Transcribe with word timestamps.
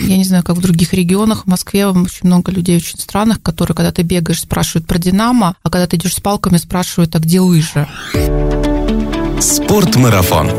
Я 0.00 0.16
не 0.16 0.24
знаю, 0.24 0.42
как 0.42 0.56
в 0.56 0.60
других 0.60 0.92
регионах. 0.92 1.44
В 1.44 1.46
Москве 1.48 1.86
очень 1.86 2.26
много 2.26 2.52
людей 2.52 2.76
очень 2.76 2.98
странных, 2.98 3.42
которые, 3.42 3.74
когда 3.74 3.92
ты 3.92 4.02
бегаешь, 4.02 4.40
спрашивают 4.40 4.86
про 4.86 4.98
«Динамо», 4.98 5.56
а 5.62 5.70
когда 5.70 5.86
ты 5.86 5.96
идешь 5.96 6.14
с 6.14 6.20
палками, 6.20 6.56
спрашивают, 6.56 7.14
а 7.16 7.18
где 7.18 7.40
лыжи? 7.40 7.86
Спортмарафон. 9.40 10.50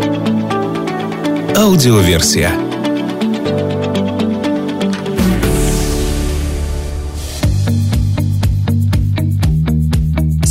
Аудиоверсия. 1.55 2.51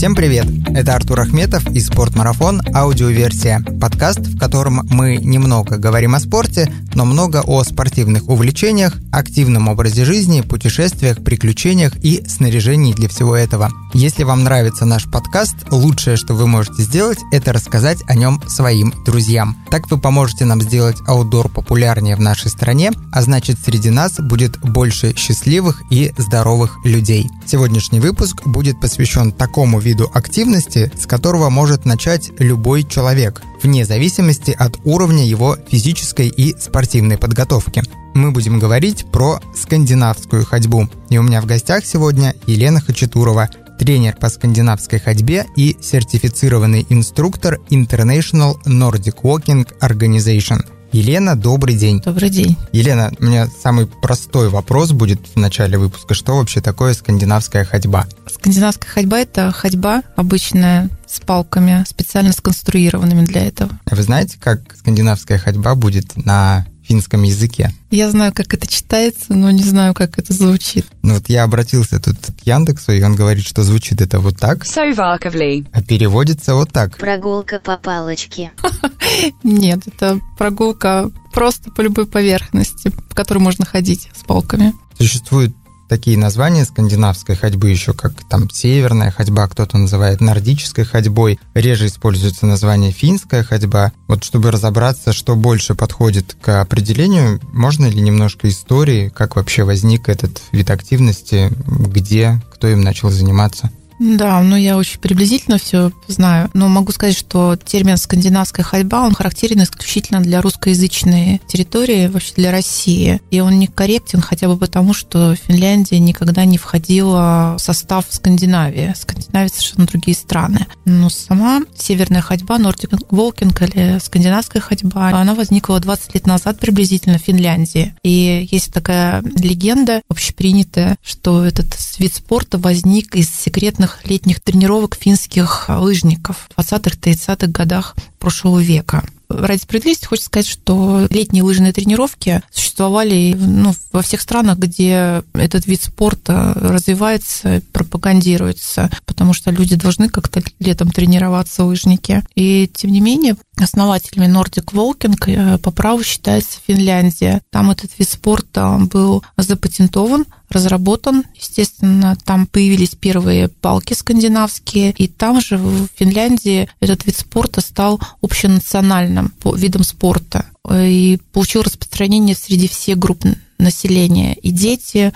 Всем 0.03 0.17
привет! 0.17 0.49
Это 0.75 0.97
Артур 0.97 1.21
Ахметов 1.21 1.65
и 1.71 1.79
«Спортмарафон. 1.79 2.61
Аудиоверсия». 2.75 3.61
Подкаст, 3.81 4.19
в 4.19 4.37
котором 4.37 4.81
мы 4.91 5.19
немного 5.19 5.77
говорим 5.77 6.17
о 6.17 6.19
спорте, 6.19 6.69
но 6.95 7.05
много 7.05 7.41
о 7.47 7.63
спортивных 7.63 8.29
увлечениях, 8.29 8.97
активном 9.13 9.69
образе 9.69 10.05
жизни, 10.05 10.41
путешествиях, 10.41 11.23
приключениях 11.23 11.93
и 12.03 12.25
снаряжении 12.27 12.95
для 12.95 13.09
всего 13.09 13.37
этого. 13.37 13.71
Если 13.95 14.25
вам 14.25 14.43
нравится 14.43 14.87
наш 14.87 15.09
подкаст, 15.09 15.55
лучшее, 15.71 16.17
что 16.17 16.35
вы 16.35 16.49
можете 16.49 16.83
сделать, 16.83 17.19
это 17.31 17.53
рассказать 17.53 17.99
о 18.09 18.17
нем 18.17 18.43
своим 18.49 18.93
друзьям. 19.07 19.57
Так 19.71 19.89
вы 19.89 19.99
поможете 19.99 20.47
нам 20.47 20.61
сделать 20.63 20.97
аутдор 21.07 21.49
популярнее 21.49 22.17
в 22.17 22.21
нашей 22.21 22.51
стране, 22.51 22.91
а 23.13 23.23
значит 23.23 23.59
среди 23.65 23.91
нас 23.91 24.19
будет 24.19 24.59
больше 24.59 25.15
счастливых 25.17 25.81
и 25.91 26.13
здоровых 26.19 26.85
людей. 26.85 27.31
Сегодняшний 27.47 28.01
выпуск 28.01 28.43
будет 28.47 28.81
посвящен 28.81 29.31
такому 29.31 29.79
виду 29.79 29.92
виду 29.93 30.11
активности, 30.13 30.91
с 30.99 31.07
которого 31.07 31.51
может 31.51 31.85
начать 31.85 32.31
любой 32.39 32.83
человек, 32.83 33.43
вне 33.63 33.85
зависимости 33.85 34.55
от 34.59 34.79
уровня 34.85 35.25
его 35.25 35.57
физической 35.69 36.29
и 36.29 36.57
спортивной 36.59 37.19
подготовки. 37.19 37.83
Мы 38.15 38.31
будем 38.31 38.59
говорить 38.59 39.07
про 39.11 39.41
скандинавскую 39.55 40.45
ходьбу. 40.45 40.89
И 41.09 41.19
у 41.19 41.23
меня 41.23 41.41
в 41.41 41.47
гостях 41.47 41.85
сегодня 41.85 42.35
Елена 42.47 42.81
Хачатурова, 42.81 43.49
тренер 43.79 44.17
по 44.17 44.29
скандинавской 44.29 44.99
ходьбе 44.99 45.47
и 45.57 45.77
сертифицированный 45.81 46.87
инструктор 46.89 47.59
International 47.71 48.57
Nordic 48.67 49.23
Walking 49.23 49.67
Organization– 49.81 50.65
Елена, 50.93 51.37
добрый 51.37 51.75
день. 51.75 52.03
Добрый 52.03 52.29
день. 52.29 52.57
Елена, 52.73 53.11
у 53.19 53.25
меня 53.25 53.47
самый 53.47 53.87
простой 53.87 54.51
вопрос 54.51 54.93
будет 54.93 55.21
в 55.35 55.39
начале 55.39 55.79
выпуска. 55.79 56.13
Что 56.13 56.37
вообще 56.37 56.61
такое 56.61 56.93
скандинавская 56.93 57.65
ходьба? 57.65 58.07
Скандинавская 58.29 58.91
ходьба– 58.91 59.19
это 59.21 59.53
ходьба 59.53 60.03
обычная 60.17 60.91
с 61.07 61.21
палками, 61.21 61.83
специально 61.89 62.33
сконструированными 62.33 63.25
для 63.25 63.47
этого. 63.47 63.71
Вы 63.91 64.03
знаете, 64.03 64.37
как 64.39 64.61
скандинавская 64.77 65.39
ходьба 65.39 65.75
будет 65.75 66.15
на 66.17 66.67
финском 66.83 67.23
языке. 67.23 67.73
Я 67.91 68.11
знаю, 68.11 68.33
как 68.35 68.53
это 68.55 68.67
читается, 68.67 69.35
но 69.35 69.51
не 69.51 69.63
знаю, 69.63 69.95
как 69.95 70.19
это 70.19 70.33
звучит. 70.33 70.87
Ну 71.03 71.15
вот 71.15 71.29
я 71.29 71.45
обратился 71.45 72.01
тут 72.01 72.17
к 72.19 72.47
Яндексу, 72.47 72.93
и 72.93 73.03
он 73.03 73.15
говорит, 73.15 73.45
что 73.47 73.63
звучит 73.63 74.01
это 74.01 74.19
вот 74.19 74.39
так. 74.39 74.65
Соваковли. 74.65 75.67
А 75.73 75.83
переводится 75.83 76.55
вот 76.55 76.73
так. 76.73 76.99
Прогулка 76.99 77.59
по 77.59 77.77
палочке. 77.77 78.53
Нет, 79.43 79.81
это 79.87 80.21
прогулка 80.39 81.11
просто 81.33 81.71
по 81.71 81.81
любой 81.81 82.07
поверхности, 82.07 82.91
по 82.91 83.15
которой 83.15 83.39
можно 83.39 83.65
ходить 83.65 84.09
с 84.15 84.25
палками. 84.25 84.75
Существует 84.99 85.55
такие 85.93 86.17
названия 86.17 86.65
скандинавской 86.65 87.37
ходьбы 87.37 87.69
еще, 87.69 87.93
как 87.93 88.15
там 88.27 88.49
северная 88.49 89.11
ходьба, 89.11 89.47
кто-то 89.47 89.77
называет 89.77 90.23
нордической 90.23 90.87
ходьбой. 90.87 91.39
Реже 91.53 91.87
используется 91.87 92.47
название 92.47 92.93
финская 92.93 93.45
ходьба. 93.45 93.93
Вот 94.09 94.25
чтобы 94.25 94.51
разобраться, 94.51 95.13
что 95.13 95.37
больше 95.37 95.75
подходит 95.75 96.35
к 96.41 96.63
определению, 96.63 97.41
можно 97.53 97.85
ли 97.85 98.01
немножко 98.01 98.49
истории, 98.49 99.13
как 99.15 99.37
вообще 99.37 99.65
возник 99.65 100.09
этот 100.09 100.41
вид 100.51 100.71
активности, 100.71 101.53
где, 101.67 102.41
кто 102.55 102.69
им 102.69 102.81
начал 102.81 103.11
заниматься? 103.11 103.71
Да, 104.03 104.41
ну 104.43 104.57
я 104.57 104.77
очень 104.77 104.99
приблизительно 104.99 105.59
все 105.59 105.93
знаю, 106.09 106.51
но 106.55 106.67
могу 106.67 106.91
сказать, 106.91 107.17
что 107.17 107.57
термин 107.57 107.97
скандинавская 107.97 108.65
ходьба, 108.65 109.03
он 109.03 109.15
характерен 109.15 109.63
исключительно 109.63 110.21
для 110.21 110.41
русскоязычной 110.41 111.41
территории, 111.47 112.09
вообще 112.09 112.33
для 112.35 112.51
России. 112.51 113.21
И 113.31 113.39
он 113.39 113.61
некорректен 113.61 114.21
хотя 114.21 114.49
бы 114.49 114.57
потому, 114.57 114.93
что 114.93 115.37
Финляндия 115.37 116.01
никогда 116.01 116.45
не 116.45 116.59
входила 116.59 117.55
в 117.57 117.63
состав 117.63 118.07
Скандинавии. 118.11 118.93
Скандинавия 118.97 119.49
совершенно 119.49 119.87
другие 119.87 120.17
страны. 120.17 120.67
Но 120.85 121.09
сама 121.09 121.61
северная 121.79 122.23
ходьба, 122.23 122.59
Nordic 122.59 123.09
Walking 123.11 123.53
или 123.73 124.01
скандинавская 124.01 124.61
ходьба, 124.61 125.11
она 125.11 125.37
возникла 125.37 125.79
20 125.79 126.15
лет 126.15 126.27
назад 126.27 126.59
приблизительно 126.59 127.19
в 127.19 127.23
Финляндии. 127.23 127.95
И 128.03 128.49
есть 128.51 128.73
такая 128.73 129.23
легенда 129.23 130.03
общепринятая, 130.09 130.97
что 131.05 131.45
этот 131.45 131.69
вид 132.01 132.17
спорта 132.17 132.59
возник 132.59 133.15
из 133.15 133.31
секретных 133.31 133.92
активных 133.93 134.11
летних 134.11 134.41
тренировок 134.41 134.97
финских 134.97 135.67
лыжников 135.69 136.49
в 136.55 136.61
20-30-х 136.61 137.47
годах 137.49 137.97
прошлого 138.19 138.61
века. 138.61 139.05
Ради 139.29 139.63
справедливости 139.63 140.05
хочется 140.05 140.27
сказать, 140.27 140.47
что 140.47 141.07
летние 141.09 141.43
лыжные 141.43 141.73
тренировки 141.73 142.43
существовали 142.51 143.35
ну, 143.39 143.75
во 143.91 144.03
всех 144.03 144.21
странах, 144.21 144.59
где 144.59 145.23
этот 145.33 145.67
вид 145.67 145.83
спорта 145.83 146.53
развивается, 146.55 147.63
пропагандируется, 147.73 148.91
потому 149.07 149.33
что 149.33 149.51
люди 149.51 149.75
должны 149.77 150.11
как-то 150.11 150.43
летом 150.59 150.91
тренироваться, 150.91 151.65
лыжники. 151.65 152.23
И 152.35 152.71
тем 152.75 152.93
не 152.93 153.01
менее, 153.01 153.37
основателями 153.57 154.31
Nordic 154.31 154.73
Walking 154.73 155.17
э, 155.27 155.59
по 155.59 155.71
праву 155.71 156.03
считается 156.03 156.59
Финляндия. 156.67 157.41
Там 157.51 157.71
этот 157.71 157.91
вид 157.99 158.11
спорта 158.11 158.79
был 158.93 159.25
запатентован, 159.39 160.27
разработан. 160.53 161.25
Естественно, 161.35 162.17
там 162.25 162.47
появились 162.47 162.95
первые 162.95 163.49
палки 163.49 163.95
скандинавские, 163.95 164.93
и 164.93 165.09
там 165.09 165.41
же 165.41 165.59
в 165.59 165.89
Финляндии 165.97 166.69
этот 166.81 167.07
вид 167.07 167.19
спорта 167.19 167.61
стал 167.61 168.01
общенациональным 168.21 169.33
видом 169.57 169.85
спорта 169.85 170.47
и 170.71 171.19
получил 171.33 171.63
распространение 171.63 172.37
среди 172.37 172.69
всех 172.69 172.99
групп 172.99 173.25
населения. 173.59 174.35
И 174.35 174.51
дети, 174.51 175.13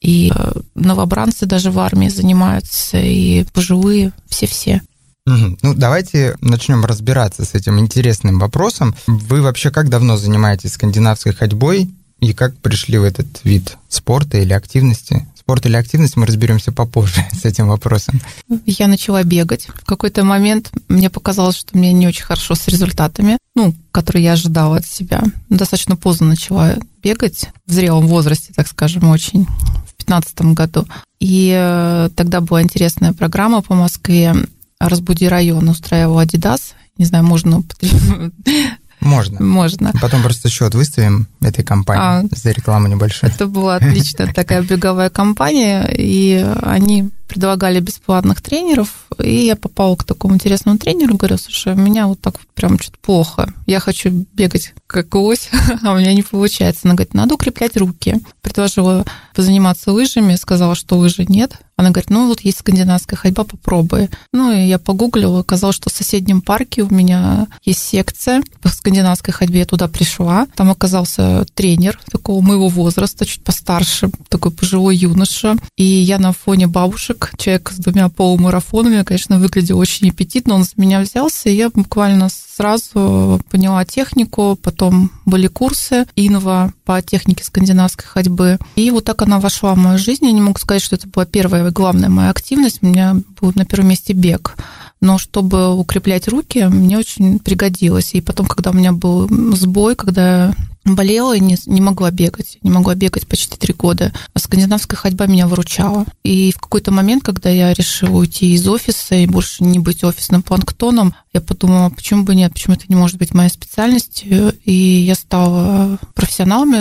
и 0.00 0.32
э, 0.34 0.52
новобранцы 0.74 1.46
даже 1.46 1.70
в 1.70 1.78
армии 1.78 2.08
занимаются, 2.08 2.98
и 2.98 3.44
пожилые, 3.52 4.12
все-все. 4.28 4.82
Ну, 5.26 5.74
давайте 5.74 6.36
начнем 6.40 6.84
разбираться 6.86 7.44
с 7.44 7.54
этим 7.54 7.78
интересным 7.78 8.38
вопросом. 8.38 8.94
Вы 9.06 9.42
вообще 9.42 9.70
как 9.70 9.90
давно 9.90 10.16
занимаетесь 10.16 10.72
скандинавской 10.72 11.34
ходьбой 11.34 11.90
и 12.20 12.32
как 12.32 12.56
пришли 12.56 12.98
в 12.98 13.04
этот 13.04 13.44
вид 13.44 13.76
спорта 13.88 14.38
или 14.38 14.52
активности? 14.52 15.26
спорт 15.48 15.64
или 15.64 15.76
активность, 15.76 16.14
мы 16.14 16.26
разберемся 16.26 16.72
попозже 16.72 17.24
с 17.32 17.46
этим 17.46 17.68
вопросом. 17.68 18.20
Я 18.66 18.86
начала 18.86 19.22
бегать. 19.22 19.68
В 19.68 19.82
какой-то 19.86 20.22
момент 20.22 20.70
мне 20.88 21.08
показалось, 21.08 21.56
что 21.56 21.78
мне 21.78 21.94
не 21.94 22.06
очень 22.06 22.22
хорошо 22.22 22.54
с 22.54 22.68
результатами, 22.68 23.38
ну, 23.54 23.74
которые 23.90 24.24
я 24.24 24.32
ожидала 24.32 24.76
от 24.76 24.84
себя. 24.84 25.22
Достаточно 25.48 25.96
поздно 25.96 26.26
начала 26.26 26.76
бегать, 27.02 27.48
в 27.66 27.72
зрелом 27.72 28.08
возрасте, 28.08 28.52
так 28.54 28.68
скажем, 28.68 29.08
очень, 29.08 29.46
в 29.46 30.06
2015 30.06 30.40
году. 30.52 30.86
И 31.18 31.50
э, 31.56 32.10
тогда 32.14 32.42
была 32.42 32.60
интересная 32.60 33.14
программа 33.14 33.62
по 33.62 33.74
Москве 33.74 34.34
«Разбуди 34.78 35.28
район» 35.28 35.66
устраивал 35.70 36.18
Адидас. 36.18 36.74
Не 36.98 37.06
знаю, 37.06 37.24
можно 37.24 37.62
можно. 39.00 39.42
Можно. 39.42 39.92
Потом 40.00 40.22
просто 40.22 40.48
счет 40.48 40.74
выставим 40.74 41.28
этой 41.40 41.64
компании 41.64 42.28
а, 42.32 42.36
за 42.36 42.50
рекламу 42.50 42.88
небольшую. 42.88 43.32
Это 43.32 43.46
была 43.46 43.76
отличная 43.76 44.32
такая 44.34 44.62
беговая 44.62 45.10
компания, 45.10 45.88
и 45.96 46.44
они 46.62 47.10
предлагали 47.28 47.78
бесплатных 47.80 48.40
тренеров, 48.40 48.88
и 49.22 49.44
я 49.44 49.54
попала 49.54 49.94
к 49.96 50.04
такому 50.04 50.34
интересному 50.34 50.78
тренеру, 50.78 51.16
говорю, 51.16 51.36
слушай, 51.36 51.74
у 51.74 51.76
меня 51.76 52.06
вот 52.06 52.20
так 52.20 52.38
вот 52.38 52.46
прям 52.54 52.78
что-то 52.78 52.98
плохо, 53.02 53.52
я 53.66 53.80
хочу 53.80 54.26
бегать 54.32 54.72
как 54.86 55.14
ось, 55.14 55.50
а 55.82 55.92
у 55.92 55.98
меня 55.98 56.14
не 56.14 56.22
получается. 56.22 56.82
Она 56.84 56.94
говорит, 56.94 57.14
надо 57.14 57.34
укреплять 57.34 57.76
руки. 57.76 58.16
Предложила 58.40 59.04
позаниматься 59.38 59.92
лыжами, 59.92 60.34
сказала, 60.34 60.74
что 60.74 60.98
лыжи 60.98 61.24
нет, 61.28 61.60
она 61.78 61.90
говорит, 61.90 62.10
ну 62.10 62.26
вот 62.26 62.40
есть 62.40 62.58
скандинавская 62.58 63.16
ходьба, 63.16 63.44
попробуй. 63.44 64.10
Ну 64.32 64.50
и 64.50 64.66
я 64.66 64.80
погуглила, 64.80 65.38
оказалось, 65.38 65.76
что 65.76 65.90
в 65.90 65.92
соседнем 65.92 66.40
парке 66.40 66.82
у 66.82 66.92
меня 66.92 67.46
есть 67.64 67.78
секция 67.78 68.42
по 68.60 68.68
скандинавской 68.68 69.32
ходьбе. 69.32 69.60
Я 69.60 69.64
туда 69.64 69.86
пришла. 69.86 70.48
Там 70.56 70.72
оказался 70.72 71.46
тренер 71.54 72.00
такого 72.10 72.40
моего 72.40 72.66
возраста, 72.66 73.24
чуть 73.24 73.44
постарше, 73.44 74.10
такой 74.28 74.50
пожилой 74.50 74.96
юноша. 74.96 75.54
И 75.76 75.84
я 75.84 76.18
на 76.18 76.32
фоне 76.32 76.66
бабушек, 76.66 77.30
человек 77.38 77.70
с 77.70 77.76
двумя 77.76 78.08
полумарафонами, 78.08 79.04
конечно, 79.04 79.38
выглядел 79.38 79.78
очень 79.78 80.10
аппетитно. 80.10 80.56
Он 80.56 80.64
с 80.64 80.76
меня 80.76 80.98
взялся, 80.98 81.48
и 81.48 81.54
я 81.54 81.70
буквально 81.70 82.28
сразу 82.58 83.40
поняла 83.50 83.84
технику. 83.84 84.58
Потом 84.62 85.10
были 85.26 85.48
курсы 85.48 86.06
Инва 86.16 86.72
по 86.84 87.02
технике 87.02 87.44
скандинавской 87.44 88.06
ходьбы. 88.06 88.58
И 88.74 88.90
вот 88.90 89.04
так 89.04 89.22
она 89.22 89.38
вошла 89.38 89.74
в 89.74 89.78
мою 89.78 89.98
жизнь. 89.98 90.24
Я 90.24 90.32
не 90.32 90.40
могу 90.40 90.58
сказать, 90.58 90.82
что 90.82 90.96
это 90.96 91.06
была 91.08 91.26
первая 91.26 91.58
первая 91.58 91.72
главная 91.72 92.08
моя 92.08 92.30
активность, 92.30 92.78
у 92.82 92.86
меня 92.86 93.16
был 93.40 93.52
на 93.54 93.64
первом 93.64 93.88
месте 93.88 94.12
бег. 94.12 94.56
Но 95.00 95.18
чтобы 95.18 95.74
укреплять 95.74 96.28
руки, 96.28 96.64
мне 96.64 96.98
очень 96.98 97.38
пригодилось. 97.38 98.14
И 98.14 98.20
потом, 98.20 98.46
когда 98.46 98.70
у 98.70 98.74
меня 98.74 98.92
был 98.92 99.28
сбой, 99.56 99.94
когда 99.94 100.54
болела 100.84 101.36
и 101.36 101.40
не, 101.40 101.56
не 101.66 101.80
могла 101.80 102.10
бегать. 102.10 102.58
Не 102.62 102.70
могла 102.70 102.94
бегать 102.94 103.26
почти 103.26 103.56
три 103.56 103.74
года. 103.74 104.12
А 104.34 104.38
скандинавская 104.38 104.96
ходьба 104.96 105.26
меня 105.26 105.46
выручала. 105.46 106.06
И 106.24 106.52
в 106.52 106.60
какой-то 106.60 106.90
момент, 106.90 107.22
когда 107.22 107.50
я 107.50 107.72
решила 107.72 108.16
уйти 108.18 108.54
из 108.54 108.66
офиса 108.66 109.14
и 109.14 109.26
больше 109.26 109.64
не 109.64 109.78
быть 109.78 110.04
офисным 110.04 110.42
планктоном, 110.42 111.14
я 111.32 111.40
подумала, 111.40 111.90
почему 111.90 112.24
бы 112.24 112.34
нет, 112.34 112.52
почему 112.52 112.74
это 112.74 112.86
не 112.88 112.96
может 112.96 113.18
быть 113.18 113.34
моей 113.34 113.50
специальностью. 113.50 114.54
И 114.64 114.72
я 114.72 115.14
стала 115.14 115.98
профессионалом, 116.14 116.72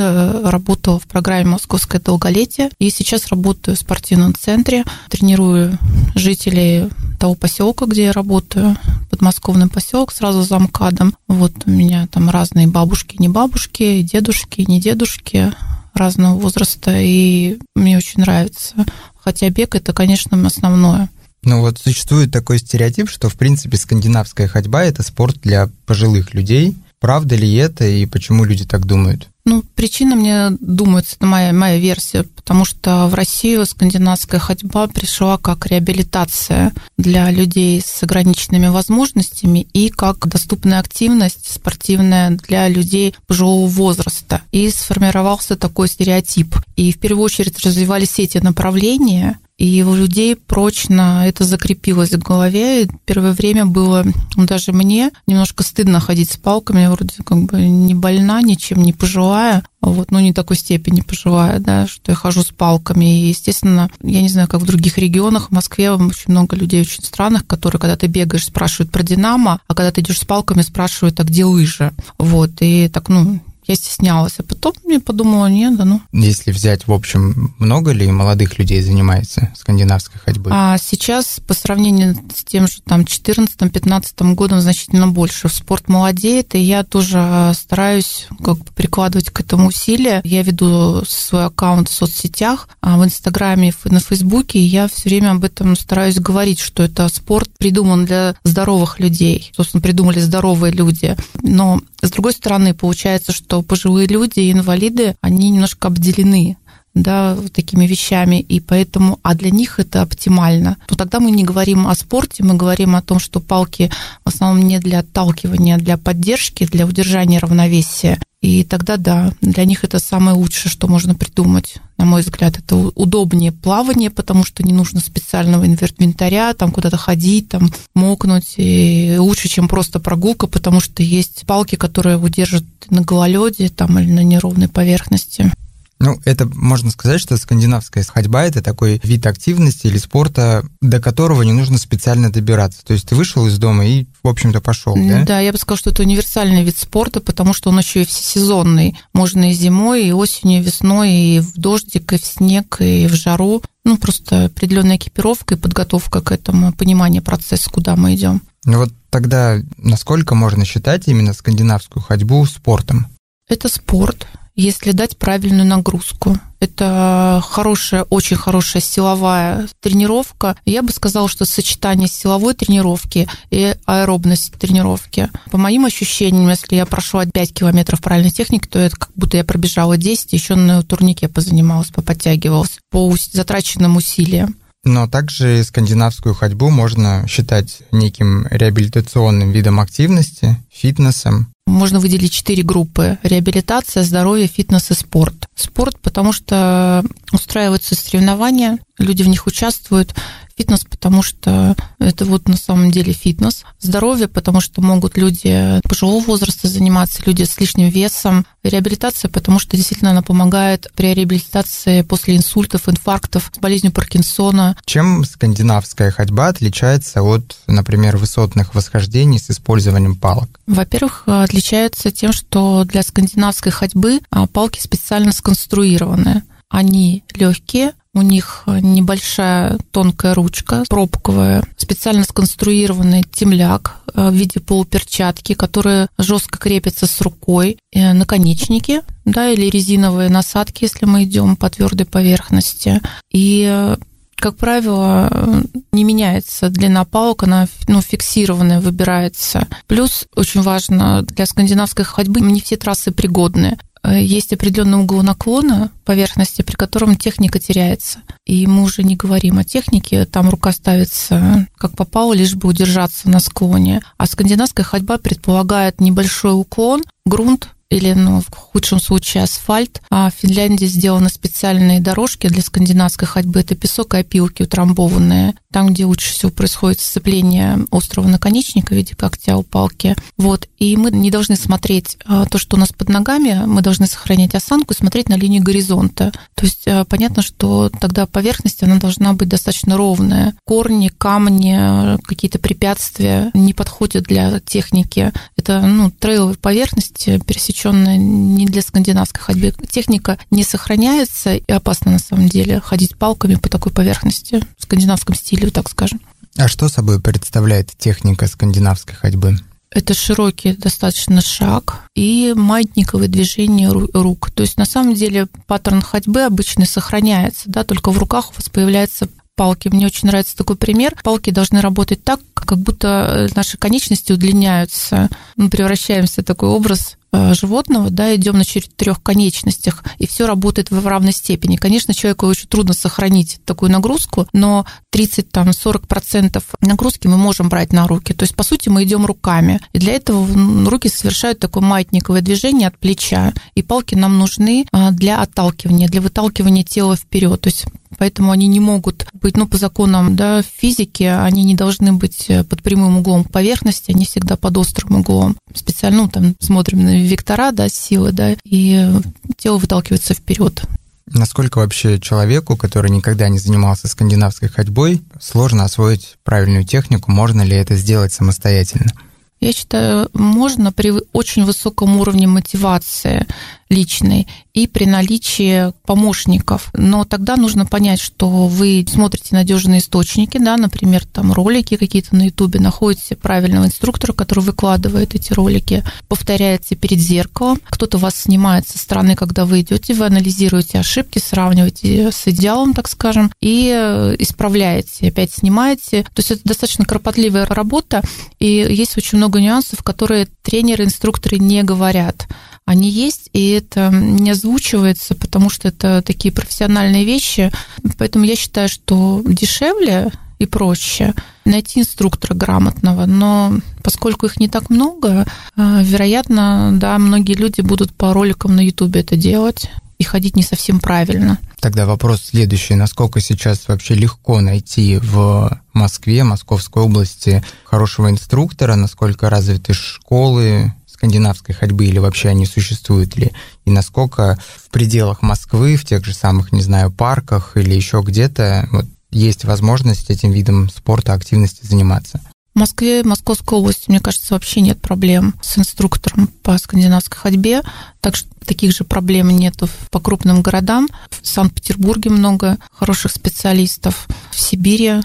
работала 0.48 1.00
в 1.00 1.08
программе 1.08 1.52
«Московское 1.52 2.02
долголетие». 2.02 2.70
И 2.80 2.90
сейчас 2.90 3.28
работаю 3.28 3.76
в 3.76 3.80
спортивном 3.80 4.34
центре, 4.36 4.84
тренирую 5.10 5.78
жителей 6.16 6.90
того 7.20 7.36
поселка, 7.36 7.86
где 7.86 8.06
я 8.06 8.12
работаю, 8.14 8.78
подмосковный 9.10 9.68
поселок, 9.68 10.14
сразу 10.14 10.44
за 10.44 10.60
МКАДом. 10.60 11.16
Вот 11.28 11.54
у 11.66 11.70
меня 11.70 12.08
там 12.12 12.30
разные 12.30 12.68
бабушки, 12.68 13.16
не 13.20 13.28
бабушки, 13.28 13.84
дедушки, 14.04 14.62
не 14.68 14.80
дедушки 14.80 15.54
разного 15.94 16.38
возраста, 16.40 16.92
и 16.96 17.58
мне 17.76 17.98
очень 17.98 18.22
нравится. 18.22 18.86
Хотя 19.16 19.50
бег 19.50 19.76
это, 19.76 19.94
конечно, 19.94 20.46
основное. 20.46 21.10
Ну 21.44 21.62
вот 21.62 21.78
существует 21.80 22.32
такой 22.32 22.60
стереотип, 22.60 23.10
что 23.10 23.30
в 23.30 23.36
принципе 23.36 23.78
скандинавская 23.78 24.48
ходьба 24.48 24.84
это 24.84 25.04
спорт 25.04 25.38
для 25.42 25.70
пожилых 25.86 26.34
людей. 26.34 26.76
Правда 27.00 27.36
ли 27.36 27.54
это 27.56 27.86
и 27.86 28.06
почему 28.06 28.44
люди 28.44 28.66
так 28.66 28.86
думают? 28.86 29.30
Ну, 29.48 29.64
причина, 29.76 30.18
мне 30.18 30.50
думается, 30.60 31.16
это 31.16 31.26
моя, 31.26 31.54
моя 31.54 31.78
версия, 31.78 32.24
потому 32.24 32.66
что 32.66 33.08
в 33.08 33.14
Россию 33.14 33.66
скандинавская 33.66 34.42
ходьба 34.42 34.88
пришла 34.88 35.38
как 35.38 35.68
реабилитация 35.68 36.74
для 36.98 37.32
людей 37.32 37.82
с 37.82 38.04
ограниченными 38.04 38.68
возможностями 38.68 39.66
и 39.72 39.88
как 39.88 40.28
доступная 40.28 40.80
активность 40.80 41.50
спортивная 41.50 42.32
для 42.32 42.68
людей 42.68 43.16
пожилого 43.26 43.68
возраста. 43.68 44.42
И 44.52 44.70
сформировался 44.70 45.56
такой 45.56 45.88
стереотип. 45.88 46.58
И 46.76 46.92
в 46.92 47.00
первую 47.00 47.24
очередь 47.24 47.66
развивались 47.66 48.20
эти 48.20 48.40
направления, 48.40 49.40
и 49.58 49.82
у 49.82 49.96
людей 49.96 50.36
прочно 50.36 51.28
это 51.28 51.44
закрепилось 51.44 52.12
в 52.12 52.20
голове. 52.20 52.84
И 52.84 52.90
первое 53.06 53.34
время 53.34 53.66
было 53.66 54.06
ну, 54.36 54.46
даже 54.46 54.72
мне 54.72 55.12
немножко 55.26 55.64
стыдно 55.64 56.00
ходить 56.00 56.32
с 56.32 56.38
палками. 56.38 56.82
Я 56.82 56.92
вроде 56.92 57.16
как 57.24 57.40
бы 57.44 57.62
не 57.62 57.96
больна, 57.96 58.42
ничем 58.42 58.84
не 58.84 58.94
пожилая. 58.94 59.64
Вот, 59.82 60.12
ну, 60.12 60.20
не 60.20 60.34
такой 60.34 60.58
степени 60.58 61.02
пожилая, 61.02 61.60
да, 61.60 61.88
что 61.88 62.12
я 62.12 62.16
хожу 62.16 62.44
с 62.44 62.52
палками. 62.52 63.06
И, 63.06 63.30
естественно, 63.30 63.90
я 64.04 64.22
не 64.22 64.30
знаю, 64.30 64.48
как 64.48 64.62
в 64.62 64.66
других 64.66 64.98
регионах, 65.00 65.50
в 65.50 65.54
Москве 65.54 65.92
очень 65.92 66.32
много 66.32 66.56
людей 66.56 66.82
очень 66.82 67.04
странных, 67.04 67.48
которые, 67.48 67.80
когда 67.80 67.96
ты 67.96 68.08
бегаешь, 68.08 68.46
спрашивают 68.46 68.92
про 68.92 69.02
Динамо, 69.02 69.60
а 69.68 69.74
когда 69.74 69.92
ты 69.92 70.02
идешь 70.02 70.20
с 70.20 70.26
палками, 70.26 70.62
спрашивают, 70.62 71.20
а 71.20 71.24
где 71.24 71.46
лыжи? 71.46 71.94
Вот, 72.18 72.52
и 72.60 72.90
так, 72.90 73.10
ну, 73.10 73.40
я 73.68 73.76
стеснялась. 73.76 74.34
А 74.38 74.44
потом 74.44 74.74
мне 74.84 75.00
подумала, 75.00 75.48
нет, 75.48 75.78
да 75.78 75.86
ну. 75.86 76.02
Если 76.12 76.52
взять, 76.52 76.88
в 76.88 76.94
общем, 76.94 77.54
много 77.60 77.92
ли 77.92 78.10
молодых 78.12 78.58
людей 78.58 78.82
занимается 78.82 79.52
скандинавской 79.56 80.20
ходьбой? 80.20 80.52
А 80.56 80.78
сейчас 80.78 81.40
по 81.46 81.54
сравнению 81.54 82.16
с 82.36 82.44
тем 82.44 82.68
же 82.68 82.82
там 82.86 83.02
14-15 83.02 84.34
годом 84.34 84.62
значительно 84.62 85.08
больше. 85.08 85.50
Спорт 85.50 85.88
молодеет, 85.88 86.56
и 86.56 86.60
я 86.60 86.84
тоже 86.84 87.52
стараюсь 87.56 88.28
как 88.44 88.58
бы 88.58 88.66
прикладывать 88.76 89.30
к 89.30 89.40
этому 89.40 89.68
усилия. 89.68 90.22
Я 90.24 90.44
веду 90.44 91.04
свой 91.06 91.46
аккаунт 91.46 91.90
в 91.90 91.94
соцсетях, 91.94 92.70
а 92.82 92.98
в 92.98 93.04
Инстаграме 93.04 93.74
на 93.86 94.00
Фейсбуке, 94.00 94.60
и 94.60 94.64
я 94.64 94.88
все 94.88 95.10
время 95.10 95.32
об 95.32 95.44
этом 95.44 95.76
стараюсь 95.76 96.20
говорить, 96.20 96.60
что 96.60 96.84
это 96.84 97.08
спорт 97.10 97.50
придуман 97.58 98.06
для 98.06 98.36
здоровых 98.44 99.00
людей. 99.00 99.52
Собственно, 99.56 99.82
придумали 99.82 100.20
здоровые 100.20 100.74
люди. 100.74 101.16
Но 101.42 101.82
с 102.02 102.12
другой 102.12 102.34
стороны, 102.34 102.74
получается, 102.74 103.32
что 103.32 103.57
пожилые 103.64 104.08
люди 104.08 104.40
и 104.40 104.52
инвалиды, 104.52 105.16
они 105.22 105.50
немножко 105.50 105.88
обделены 105.88 106.58
да, 107.02 107.38
такими 107.54 107.86
вещами, 107.86 108.40
и 108.40 108.60
поэтому, 108.60 109.20
а 109.24 109.36
для 109.36 109.52
них 109.52 109.80
это 109.80 110.02
оптимально. 110.02 110.78
То 110.88 110.96
тогда 110.96 111.20
мы 111.20 111.32
не 111.32 111.44
говорим 111.44 111.88
о 111.88 111.96
спорте, 111.96 112.44
мы 112.44 112.56
говорим 112.56 112.96
о 112.96 113.02
том, 113.02 113.20
что 113.20 113.40
палки 113.40 113.92
в 114.24 114.30
основном 114.30 114.68
не 114.68 114.80
для 114.80 115.00
отталкивания, 115.00 115.76
а 115.76 115.80
для 115.80 115.98
поддержки, 115.98 116.66
для 116.66 116.86
удержания 116.86 117.40
равновесия. 117.40 118.20
И 118.42 118.64
тогда 118.64 118.98
да, 118.98 119.34
для 119.42 119.66
них 119.66 119.84
это 119.84 119.98
самое 119.98 120.38
лучшее, 120.38 120.72
что 120.72 120.88
можно 120.88 121.16
придумать. 121.16 121.78
На 121.98 122.06
мой 122.06 122.22
взгляд, 122.22 122.60
это 122.60 122.76
удобнее 122.76 123.52
плавание, 123.52 124.12
потому 124.12 124.46
что 124.46 124.62
не 124.62 124.74
нужно 124.74 125.00
специального 125.00 125.66
инвентаря, 125.66 126.54
там 126.54 126.72
куда-то 126.72 126.98
ходить, 126.98 127.50
там 127.50 127.72
мокнуть. 127.96 128.54
И 128.58 129.16
лучше, 129.18 129.48
чем 129.48 129.68
просто 129.68 130.00
прогулка, 130.00 130.46
потому 130.46 130.80
что 130.80 131.02
есть 131.02 131.46
палки, 131.48 131.76
которые 131.76 132.18
удержат 132.18 132.64
на 132.92 133.02
гололеде 133.02 133.70
там, 133.70 133.98
или 133.98 134.12
на 134.12 134.24
неровной 134.24 134.70
поверхности. 134.70 135.52
Ну, 136.00 136.20
это 136.26 136.46
можно 136.46 136.92
сказать, 136.92 137.20
что 137.20 137.38
скандинавская 137.38 138.04
ходьба– 138.04 138.44
это 138.46 138.62
такой 138.62 139.02
вид 139.04 139.26
активности 139.26 139.88
или 139.88 139.98
спорта, 139.98 140.64
до 140.82 141.00
которого 141.00 141.42
не 141.42 141.54
нужно 141.54 141.78
специально 141.78 142.32
добираться. 142.32 142.86
То 142.86 142.94
есть 142.94 143.10
ты 143.10 143.16
вышел 143.16 143.48
из 143.48 143.58
дома 143.58 143.86
и, 143.86 144.06
в 144.22 144.28
общем-то, 144.28 144.62
пошел, 144.62 144.96
да? 144.96 145.24
Да, 145.24 145.40
я 145.40 145.52
бы 145.52 145.58
сказала, 145.58 145.80
что 145.80 145.90
это 145.90 146.04
универсальный 146.04 146.64
вид 146.64 146.78
спорта, 146.78 147.20
потому 147.20 147.54
что 147.54 147.70
он 147.70 147.80
еще 147.80 148.04
и 148.04 148.06
всесезонный. 148.06 148.98
Можно 149.14 149.52
и 149.52 149.54
зимой, 149.54 150.08
и 150.08 150.12
осенью, 150.12 150.62
и 150.62 150.64
весной, 150.64 151.12
и 151.12 151.40
в 151.40 151.54
дождик, 151.56 152.14
и 152.14 152.18
в 152.18 152.26
снег, 152.26 152.78
и 152.80 153.08
в 153.08 153.14
жару. 153.14 153.64
Ну, 153.84 153.98
просто 153.98 154.46
определенная 154.46 154.98
экипировка 154.98 155.56
и 155.56 155.58
подготовка 155.58 156.22
к 156.22 156.32
этому, 156.32 156.74
понимание 156.74 157.22
процесса, 157.22 157.70
куда 157.70 157.96
мы 157.96 158.16
идем. 158.16 158.42
Ну 158.66 158.80
вот 158.80 158.92
тогда 159.10 159.58
насколько 159.78 160.36
можно 160.36 160.66
считать 160.66 161.08
именно 161.08 161.34
скандинавскую 161.34 162.04
ходьбу 162.04 162.46
спортом? 162.46 163.08
Это 163.48 163.70
спорт, 163.70 164.28
если 164.58 164.92
дать 164.92 165.18
правильную 165.18 165.66
нагрузку. 165.66 166.38
Это 166.60 167.42
хорошая, 167.48 168.04
очень 168.04 168.36
хорошая 168.36 168.82
силовая 168.82 169.70
тренировка. 169.80 170.58
Я 170.66 170.82
бы 170.82 170.92
сказала, 170.92 171.30
что 171.30 171.46
сочетание 171.46 172.10
силовой 172.10 172.56
тренировки 172.56 173.30
и 173.52 173.76
аэробности 173.86 174.56
тренировки. 174.58 175.30
По 175.52 175.58
моим 175.58 175.86
ощущениям, 175.86 176.50
если 176.50 176.76
я 176.76 176.88
прошла 176.88 177.26
5 177.26 177.54
километров 177.54 178.02
правильной 178.02 178.32
техники, 178.32 178.68
то 178.68 178.80
это 178.80 178.98
как 178.98 179.12
будто 179.16 179.38
я 179.38 179.44
пробежала 179.44 179.98
10, 179.98 180.34
еще 180.34 180.56
на 180.56 180.82
турнике 180.82 181.30
позанималась, 181.30 181.90
поподтягивалась 181.90 182.80
по 182.90 183.16
затраченным 183.32 183.96
усилиям. 183.96 184.56
Но 184.84 185.08
также 185.08 185.64
скандинавскую 185.64 186.34
ходьбу 186.34 186.70
можно 186.70 187.26
считать 187.28 187.82
неким 187.92 188.48
реабилитационным 188.50 189.52
видом 189.52 189.80
активности, 189.80 190.58
фитнесом. 190.72 191.54
Можно 191.68 192.00
выделить 192.00 192.32
четыре 192.32 192.64
группы. 192.64 193.18
Реабилитация, 193.24 194.02
здоровье, 194.04 194.48
фитнес 194.48 194.90
и 194.90 194.94
спорт. 194.94 195.48
Спорт, 195.54 196.00
потому 196.02 196.32
что 196.32 197.04
устраиваются 197.34 197.94
соревнования, 197.94 198.80
люди 198.98 199.24
в 199.24 199.28
них 199.28 199.46
участвуют. 199.48 200.16
Фитнес, 200.58 200.86
потому 200.90 201.22
что 201.22 201.76
это 202.00 202.26
вот 202.26 202.48
на 202.48 202.58
самом 202.58 202.92
деле 202.92 203.14
фитнес. 203.14 203.64
Здоровье, 203.80 204.28
потому 204.28 204.60
что 204.60 204.82
могут 204.82 205.16
люди 205.16 205.80
пожилого 205.84 206.24
возраста 206.24 206.68
заниматься, 206.68 207.22
люди 207.26 207.44
с 207.44 207.60
лишним 207.60 207.90
весом. 207.90 208.46
Реабилитация, 208.64 209.30
потому 209.30 209.60
что 209.60 209.78
действительно 209.78 210.12
она 210.12 210.24
помогает 210.24 210.88
при 210.96 211.14
реабилитации 211.14 212.02
после 212.02 212.36
инсультов, 212.36 212.90
инфарктов, 212.90 213.52
с 213.54 213.60
болезнью 213.60 213.94
Паркинсона. 213.94 214.76
Чем 214.86 215.24
скандинавская 215.26 216.10
ходьба 216.10 216.48
отличается 216.48 217.22
от, 217.22 217.58
например, 217.68 218.18
высотных 218.18 218.74
восхождений 218.74 219.40
с 219.40 219.52
использованием 219.52 220.16
палок? 220.16 220.60
Во-первых, 220.66 221.24
отличается 221.28 222.10
тем, 222.10 222.34
что 222.34 222.84
для 222.84 223.04
скандинавской 223.04 223.72
ходьбы 223.72 224.22
а, 224.32 224.48
палки 224.48 224.80
специально 224.80 225.32
сконструированы. 225.32 226.44
Они 226.70 227.24
легкие, 227.34 227.94
у 228.18 228.22
них 228.22 228.64
небольшая 228.66 229.78
тонкая 229.92 230.34
ручка, 230.34 230.84
пробковая, 230.90 231.64
специально 231.78 232.24
сконструированный 232.24 233.24
темляк 233.24 233.98
э, 234.14 234.30
в 234.30 234.34
виде 234.34 234.60
полуперчатки, 234.60 235.54
которые 235.54 236.10
жестко 236.18 236.58
крепятся 236.58 237.06
с 237.06 237.22
рукой, 237.22 237.78
э, 237.94 238.14
наконечники, 238.14 239.02
да, 239.26 239.50
или 239.50 239.70
резиновые 239.70 240.30
насадки, 240.30 240.84
если 240.84 241.06
мы 241.06 241.24
идем 241.24 241.56
по 241.56 241.70
твердой 241.70 242.06
поверхности. 242.06 243.02
И 243.32 243.68
э, 243.70 243.98
как 244.38 244.56
правило, 244.56 245.64
не 245.92 246.04
меняется 246.04 246.70
длина 246.70 247.06
палок, 247.06 247.44
она 247.44 247.68
ну, 247.88 248.02
фиксированная 248.02 248.80
выбирается. 248.80 249.68
Плюс 249.88 250.28
очень 250.36 250.62
важно 250.62 251.24
для 251.24 251.48
скандинавской 251.48 252.06
ходьбы 252.06 252.40
не 252.42 252.62
все 252.62 252.78
трассы 252.78 253.12
пригодны. 253.12 253.80
Э, 254.08 254.24
есть 254.24 254.54
определенный 254.54 255.00
угол 255.00 255.22
наклона 255.22 255.92
поверхности, 256.06 256.62
при 256.62 256.76
котором 256.76 257.16
техника 257.16 257.60
теряется. 257.60 258.20
И 258.46 258.66
мы 258.66 258.84
уже 258.84 259.04
не 259.04 259.18
говорим 259.18 259.60
о 259.60 259.66
технике, 259.66 260.26
там 260.26 260.50
рука 260.50 260.72
ставится 260.72 261.68
как 261.78 261.92
попало, 261.96 262.34
лишь 262.34 262.56
бы 262.56 262.70
удержаться 262.70 263.30
на 263.30 263.40
склоне. 263.40 264.02
А 264.18 264.26
скандинавская 264.26 264.86
ходьба 264.86 265.18
предполагает 265.18 266.00
небольшой 266.00 266.54
уклон, 266.54 267.04
грунт, 267.26 267.70
или, 267.90 268.12
ну, 268.12 268.42
в 268.42 268.54
худшем 268.54 269.00
случае, 269.00 269.44
асфальт. 269.44 270.02
А 270.10 270.30
в 270.30 270.34
Финляндии 270.34 270.86
сделаны 270.86 271.30
специальные 271.30 272.02
дорожки 272.02 272.48
для 272.48 272.62
скандинавской 272.62 273.28
ходьбы. 273.28 273.62
Это 273.62 273.76
песок 273.76 274.14
и 274.14 274.18
опилки 274.18 274.64
утрамбованные. 274.64 275.56
Там, 275.78 275.90
где 275.90 276.06
лучше 276.06 276.34
всего 276.34 276.52
происходит 276.52 277.00
сцепление 277.00 277.86
острого 277.92 278.28
наконечника 278.28 278.96
в 278.96 278.98
виде 278.98 279.16
когтя 279.16 279.58
у 279.58 279.62
палки. 279.62 280.16
Вот. 280.36 280.68
И 280.80 280.98
мы 280.98 281.12
не 281.12 281.30
должны 281.30 281.56
смотреть 281.56 282.18
а, 282.26 282.48
то, 282.48 282.58
что 282.58 282.78
у 282.78 282.80
нас 282.80 282.92
под 282.92 283.10
ногами, 283.10 283.64
мы 283.68 283.84
должны 283.84 284.08
сохранять 284.08 284.56
осанку 284.56 284.96
и 284.96 284.98
смотреть 284.98 285.30
на 285.30 285.36
линию 285.36 285.62
горизонта. 285.62 286.32
То 286.56 286.66
есть 286.66 286.88
а, 286.88 287.06
понятно, 287.06 287.44
что 287.44 287.92
тогда 288.00 288.26
поверхность, 288.26 288.82
она 288.82 288.96
должна 288.96 289.34
быть 289.34 289.50
достаточно 289.50 289.98
ровная. 289.98 290.56
Корни, 290.66 291.12
камни, 291.16 292.18
какие-то 292.24 292.58
препятствия 292.58 293.52
не 293.54 293.76
подходят 293.76 294.24
для 294.24 294.60
техники. 294.62 295.32
Это 295.58 295.82
ну, 295.82 296.10
трейловые 296.10 296.58
поверхности, 296.58 297.40
пересеченные 297.46 298.18
не 298.18 298.66
для 298.66 298.82
скандинавской 298.82 299.44
ходьбы. 299.44 299.76
Техника 299.92 300.40
не 300.50 300.64
сохраняется 300.64 301.54
и 301.54 301.72
опасно 301.72 302.14
на 302.14 302.20
самом 302.20 302.50
деле 302.50 302.80
ходить 302.80 303.16
палками 303.16 303.54
по 303.54 303.70
такой 303.70 303.92
поверхности 303.92 304.60
в 304.80 304.84
скандинавском 304.84 305.36
стиле, 305.36 305.67
так 305.72 305.90
скажем. 305.90 306.22
А 306.58 306.68
что 306.68 306.90
собой 306.90 307.22
представляет 307.22 307.92
техника 307.98 308.48
скандинавской 308.48 309.16
ходьбы? 309.16 309.58
Это 309.90 310.14
широкий 310.14 310.74
достаточно 310.74 311.42
шаг 311.42 312.02
и 312.14 312.54
маятниковые 312.56 313.30
движения 313.30 313.90
рук. 313.90 314.52
То 314.52 314.64
есть 314.64 314.78
на 314.78 314.86
самом 314.86 315.14
деле 315.14 315.48
паттерн 315.66 316.02
ходьбы 316.02 316.42
обычно 316.42 316.86
сохраняется, 316.86 317.64
да, 317.68 317.84
только 317.84 318.12
в 318.12 318.18
руках 318.18 318.52
у 318.52 318.54
вас 318.56 318.70
появляется 318.70 319.30
палки. 319.56 319.88
Мне 319.88 320.06
очень 320.06 320.28
нравится 320.28 320.56
такой 320.56 320.76
пример. 320.76 321.16
Палки 321.24 321.50
должны 321.50 321.82
работать 321.82 322.24
так, 322.24 322.40
как 322.54 322.78
будто 322.78 323.50
наши 323.56 323.78
конечности 323.78 324.32
удлиняются. 324.32 325.30
Мы 325.56 325.70
превращаемся 325.70 326.42
в 326.42 326.46
такой 326.46 326.70
образ 326.70 327.18
животного, 327.34 328.10
да, 328.10 328.36
идем 328.36 328.58
на 328.58 328.66
четырех 328.66 329.22
конечностях, 329.22 330.04
и 330.18 330.28
все 330.28 330.48
работает 330.48 330.92
в 330.92 331.06
равной 331.06 331.34
степени. 331.34 331.76
Конечно, 331.76 332.14
человеку 332.14 332.48
очень 332.48 332.68
трудно 332.68 332.94
сохранить 332.94 333.60
такую 333.66 333.92
нагрузку, 333.92 334.48
но 334.54 334.86
30-40% 335.14 336.64
нагрузки 336.82 337.28
мы 337.28 337.38
можем 337.38 337.70
брать 337.70 337.94
на 337.94 338.08
руки. 338.08 338.34
То 338.34 338.44
есть, 338.44 338.56
по 338.56 338.64
сути, 338.64 338.90
мы 338.90 339.04
идем 339.04 339.26
руками. 339.26 339.80
И 339.94 340.00
для 340.00 340.14
этого 340.14 340.48
руки 340.90 341.10
совершают 341.10 341.60
такое 341.60 341.84
маятниковое 341.84 342.42
движение 342.42 342.88
от 342.88 342.98
плеча. 342.98 343.54
И 343.76 343.82
палки 343.82 344.16
нам 344.16 344.38
нужны 344.38 344.86
э, 344.92 345.12
для 345.12 345.42
отталкивания, 345.42 346.08
для 346.08 346.22
выталкивания 346.22 346.84
тела 346.84 347.16
вперед. 347.16 347.60
То 347.62 347.68
есть 347.68 347.86
поэтому 348.18 348.52
они 348.52 348.68
не 348.68 348.80
могут 348.80 349.28
быть, 349.34 349.58
ну, 349.58 349.68
по 349.68 349.78
законам 349.78 350.36
да, 350.36 350.62
физики, 350.62 351.24
они 351.24 351.64
не 351.64 351.76
должны 351.76 352.14
быть 352.14 352.46
э, 352.50 352.64
под 352.64 352.84
прямым 352.84 353.18
углом 353.18 353.44
к 353.44 353.52
поверхности, 353.52 354.12
они 354.12 354.26
всегда 354.26 354.56
под 354.56 354.78
острым 354.78 355.18
углом. 355.18 355.58
Специально, 355.74 356.24
ну, 356.24 356.30
там 356.30 356.56
смотрим 356.60 357.04
на 357.04 357.17
вектора, 357.22 357.72
да, 357.72 357.90
силы, 357.90 358.32
да, 358.32 358.56
и 358.64 359.10
тело 359.58 359.78
выталкивается 359.78 360.34
вперед. 360.34 360.82
Насколько 361.28 361.80
вообще 361.80 362.20
человеку, 362.20 362.78
который 362.78 363.12
никогда 363.12 363.50
не 363.50 363.60
занимался 363.60 364.08
скандинавской 364.08 364.70
ходьбой, 364.70 365.22
сложно 365.42 365.84
освоить 365.84 366.38
правильную 366.44 366.86
технику, 366.86 367.32
можно 367.32 367.64
ли 367.64 367.76
это 367.76 367.96
сделать 367.96 368.32
самостоятельно? 368.32 369.12
Я 369.60 369.74
считаю, 369.74 370.30
можно 370.34 370.92
при 370.92 371.14
очень 371.34 371.66
высоком 371.66 372.18
уровне 372.18 372.48
мотивации 372.48 373.46
личной 373.90 374.48
и 374.74 374.86
при 374.86 375.06
наличии 375.06 375.92
помощников. 376.06 376.90
Но 376.94 377.26
тогда 377.26 377.56
нужно 377.56 377.86
понять, 377.86 378.22
что 378.22 378.68
вы 378.68 379.06
смотрите 379.10 379.56
надежные 379.56 380.00
источники, 380.00 380.58
да, 380.58 380.78
например, 380.78 381.26
там 381.26 381.52
ролики 381.52 381.98
какие-то 381.98 382.36
на 382.36 382.44
Ютубе, 382.44 382.80
находите 382.80 383.36
правильного 383.36 383.86
инструктора, 383.86 384.34
который 384.34 384.64
выкладывает 384.64 385.34
эти 385.34 385.54
ролики, 385.54 386.04
повторяете 386.28 386.96
перед 386.96 387.20
зеркалом, 387.20 387.80
кто-то 387.90 388.18
вас 388.18 388.36
снимает 388.36 388.88
со 388.88 389.00
стороны, 389.00 389.36
когда 389.36 389.66
вы 389.66 389.82
идете, 389.82 390.14
вы 390.14 390.26
анализируете 390.26 391.00
ошибки, 391.00 391.40
сравниваете 391.40 392.32
с 392.32 392.48
идеалом, 392.48 392.94
так 392.94 393.08
скажем, 393.08 393.52
и 393.62 393.92
э, 393.92 394.36
исправляете, 394.40 395.30
опять 395.30 395.52
снимаете. 395.52 396.24
То 396.24 396.40
есть 396.40 396.52
это 396.52 396.62
достаточно 396.66 397.06
кропотливая 397.06 397.66
работа, 397.66 398.22
и 398.60 398.68
есть 398.68 399.18
очень 399.18 399.38
много 399.38 399.60
нюансов, 399.60 400.04
которые 400.04 400.48
тренеры, 400.62 401.06
инструкторы 401.06 401.58
не 401.58 401.84
говорят 401.84 402.48
они 402.88 403.10
есть, 403.10 403.50
и 403.52 403.72
это 403.72 404.10
не 404.12 404.52
озвучивается, 404.52 405.36
потому 405.36 405.70
что 405.70 405.90
это 405.90 406.22
такие 406.22 406.54
профессиональные 406.54 407.26
вещи. 407.26 407.70
Поэтому 408.18 408.46
я 408.46 408.56
считаю, 408.56 408.88
что 408.88 409.44
дешевле 409.46 410.32
и 410.58 410.66
проще 410.66 411.34
найти 411.66 412.00
инструктора 412.00 412.56
грамотного, 412.56 413.26
но 413.26 413.74
поскольку 414.04 414.46
их 414.46 414.58
не 414.58 414.70
так 414.70 414.90
много, 414.90 415.46
э, 415.76 416.02
вероятно, 416.02 416.92
да, 416.94 417.20
многие 417.20 417.56
люди 417.56 417.82
будут 417.82 418.14
по 418.14 418.32
роликам 418.32 418.78
на 418.78 418.80
Ютубе 418.80 419.20
это 419.20 419.36
делать 419.36 419.92
и 420.18 420.24
ходить 420.24 420.56
не 420.56 420.64
совсем 420.64 421.02
правильно. 421.02 421.60
Тогда 421.82 422.06
вопрос 422.06 422.46
следующий. 422.46 422.96
Насколько 422.96 423.42
сейчас 423.42 423.86
вообще 423.90 424.16
легко 424.16 424.62
найти 424.62 425.18
в 425.18 425.78
Москве, 425.92 426.46
Московской 426.46 427.04
области 427.04 427.64
хорошего 427.84 428.30
инструктора? 428.30 428.96
Насколько 428.96 429.50
развиты 429.50 429.94
школы, 429.94 430.94
скандинавской 431.18 431.74
ходьбы 431.74 432.06
или 432.06 432.20
вообще 432.20 432.50
они 432.50 432.66
существуют 432.66 433.36
ли, 433.36 433.52
и 433.86 433.92
насколько 433.92 434.58
в 434.78 434.90
пределах 434.90 435.42
Москвы, 435.42 435.96
в 435.96 436.06
тех 436.06 436.24
же 436.24 436.34
самых, 436.34 436.72
не 436.72 436.82
знаю, 436.82 437.12
парках 437.12 437.76
или 437.76 437.94
еще 437.94 438.22
где-то 438.24 438.88
вот, 438.92 439.06
есть 439.32 439.66
возможность 439.66 440.30
этим 440.30 440.52
видом 440.52 440.90
спорта, 440.90 441.34
активности 441.34 441.86
заниматься. 441.86 442.40
В 442.74 442.80
Москве, 442.80 443.24
Московской 443.24 443.80
области, 443.80 444.04
мне 444.08 444.20
кажется, 444.20 444.54
вообще 444.54 444.82
нет 444.82 445.02
проблем 445.02 445.56
с 445.64 445.80
инструктором 445.80 446.48
по 446.62 446.78
скандинавской 446.78 447.40
ходьбе. 447.40 447.82
Так 448.22 448.36
что 448.36 448.48
таких 448.66 448.92
же 448.96 449.04
проблем 449.04 449.50
нету 449.50 449.90
по 450.12 450.20
крупным 450.20 450.62
городам. 450.62 451.08
В 451.42 451.48
Санкт-Петербурге 451.48 452.30
много 452.30 452.78
хороших 452.92 453.32
специалистов. 453.32 454.28
В 454.52 454.60
Сибири, 454.60 455.22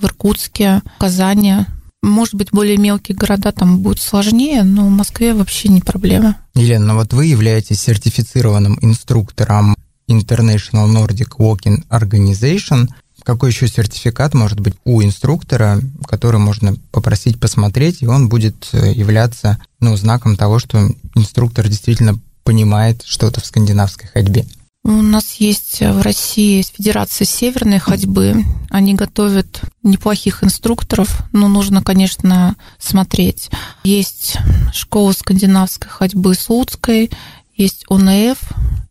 в 0.00 0.04
Иркутске, 0.04 0.82
в 0.96 0.98
Казани 0.98 1.66
может 2.06 2.34
быть, 2.34 2.48
более 2.52 2.76
мелкие 2.76 3.16
города 3.16 3.52
там 3.52 3.80
будет 3.80 4.00
сложнее, 4.00 4.62
но 4.62 4.86
в 4.86 4.90
Москве 4.90 5.34
вообще 5.34 5.68
не 5.68 5.80
проблема. 5.80 6.36
Елена, 6.54 6.94
вот 6.94 7.12
вы 7.12 7.26
являетесь 7.26 7.80
сертифицированным 7.80 8.78
инструктором 8.80 9.76
International 10.08 10.88
Nordic 10.88 11.36
Walking 11.38 11.84
Organization. 11.90 12.88
Какой 13.22 13.50
еще 13.50 13.66
сертификат 13.66 14.34
может 14.34 14.60
быть 14.60 14.74
у 14.84 15.02
инструктора, 15.02 15.80
который 16.06 16.38
можно 16.38 16.76
попросить 16.92 17.40
посмотреть, 17.40 18.02
и 18.02 18.06
он 18.06 18.28
будет 18.28 18.68
э, 18.72 18.92
являться 18.92 19.58
ну, 19.80 19.96
знаком 19.96 20.36
того, 20.36 20.60
что 20.60 20.88
инструктор 21.16 21.66
действительно 21.66 22.18
понимает 22.44 23.02
что-то 23.04 23.40
в 23.40 23.46
скандинавской 23.46 24.08
ходьбе? 24.08 24.46
У 24.86 25.02
нас 25.02 25.34
есть 25.40 25.80
в 25.80 26.00
России 26.00 26.62
Федерация 26.62 27.24
северной 27.24 27.80
ходьбы. 27.80 28.44
Они 28.70 28.94
готовят 28.94 29.62
неплохих 29.82 30.44
инструкторов, 30.44 31.22
но 31.32 31.48
нужно, 31.48 31.82
конечно, 31.82 32.54
смотреть. 32.78 33.50
Есть 33.82 34.36
школа 34.72 35.10
скандинавской 35.10 35.90
ходьбы 35.90 36.36
Слуцкой, 36.36 37.10
есть 37.56 37.84
ОНФ, 37.88 38.38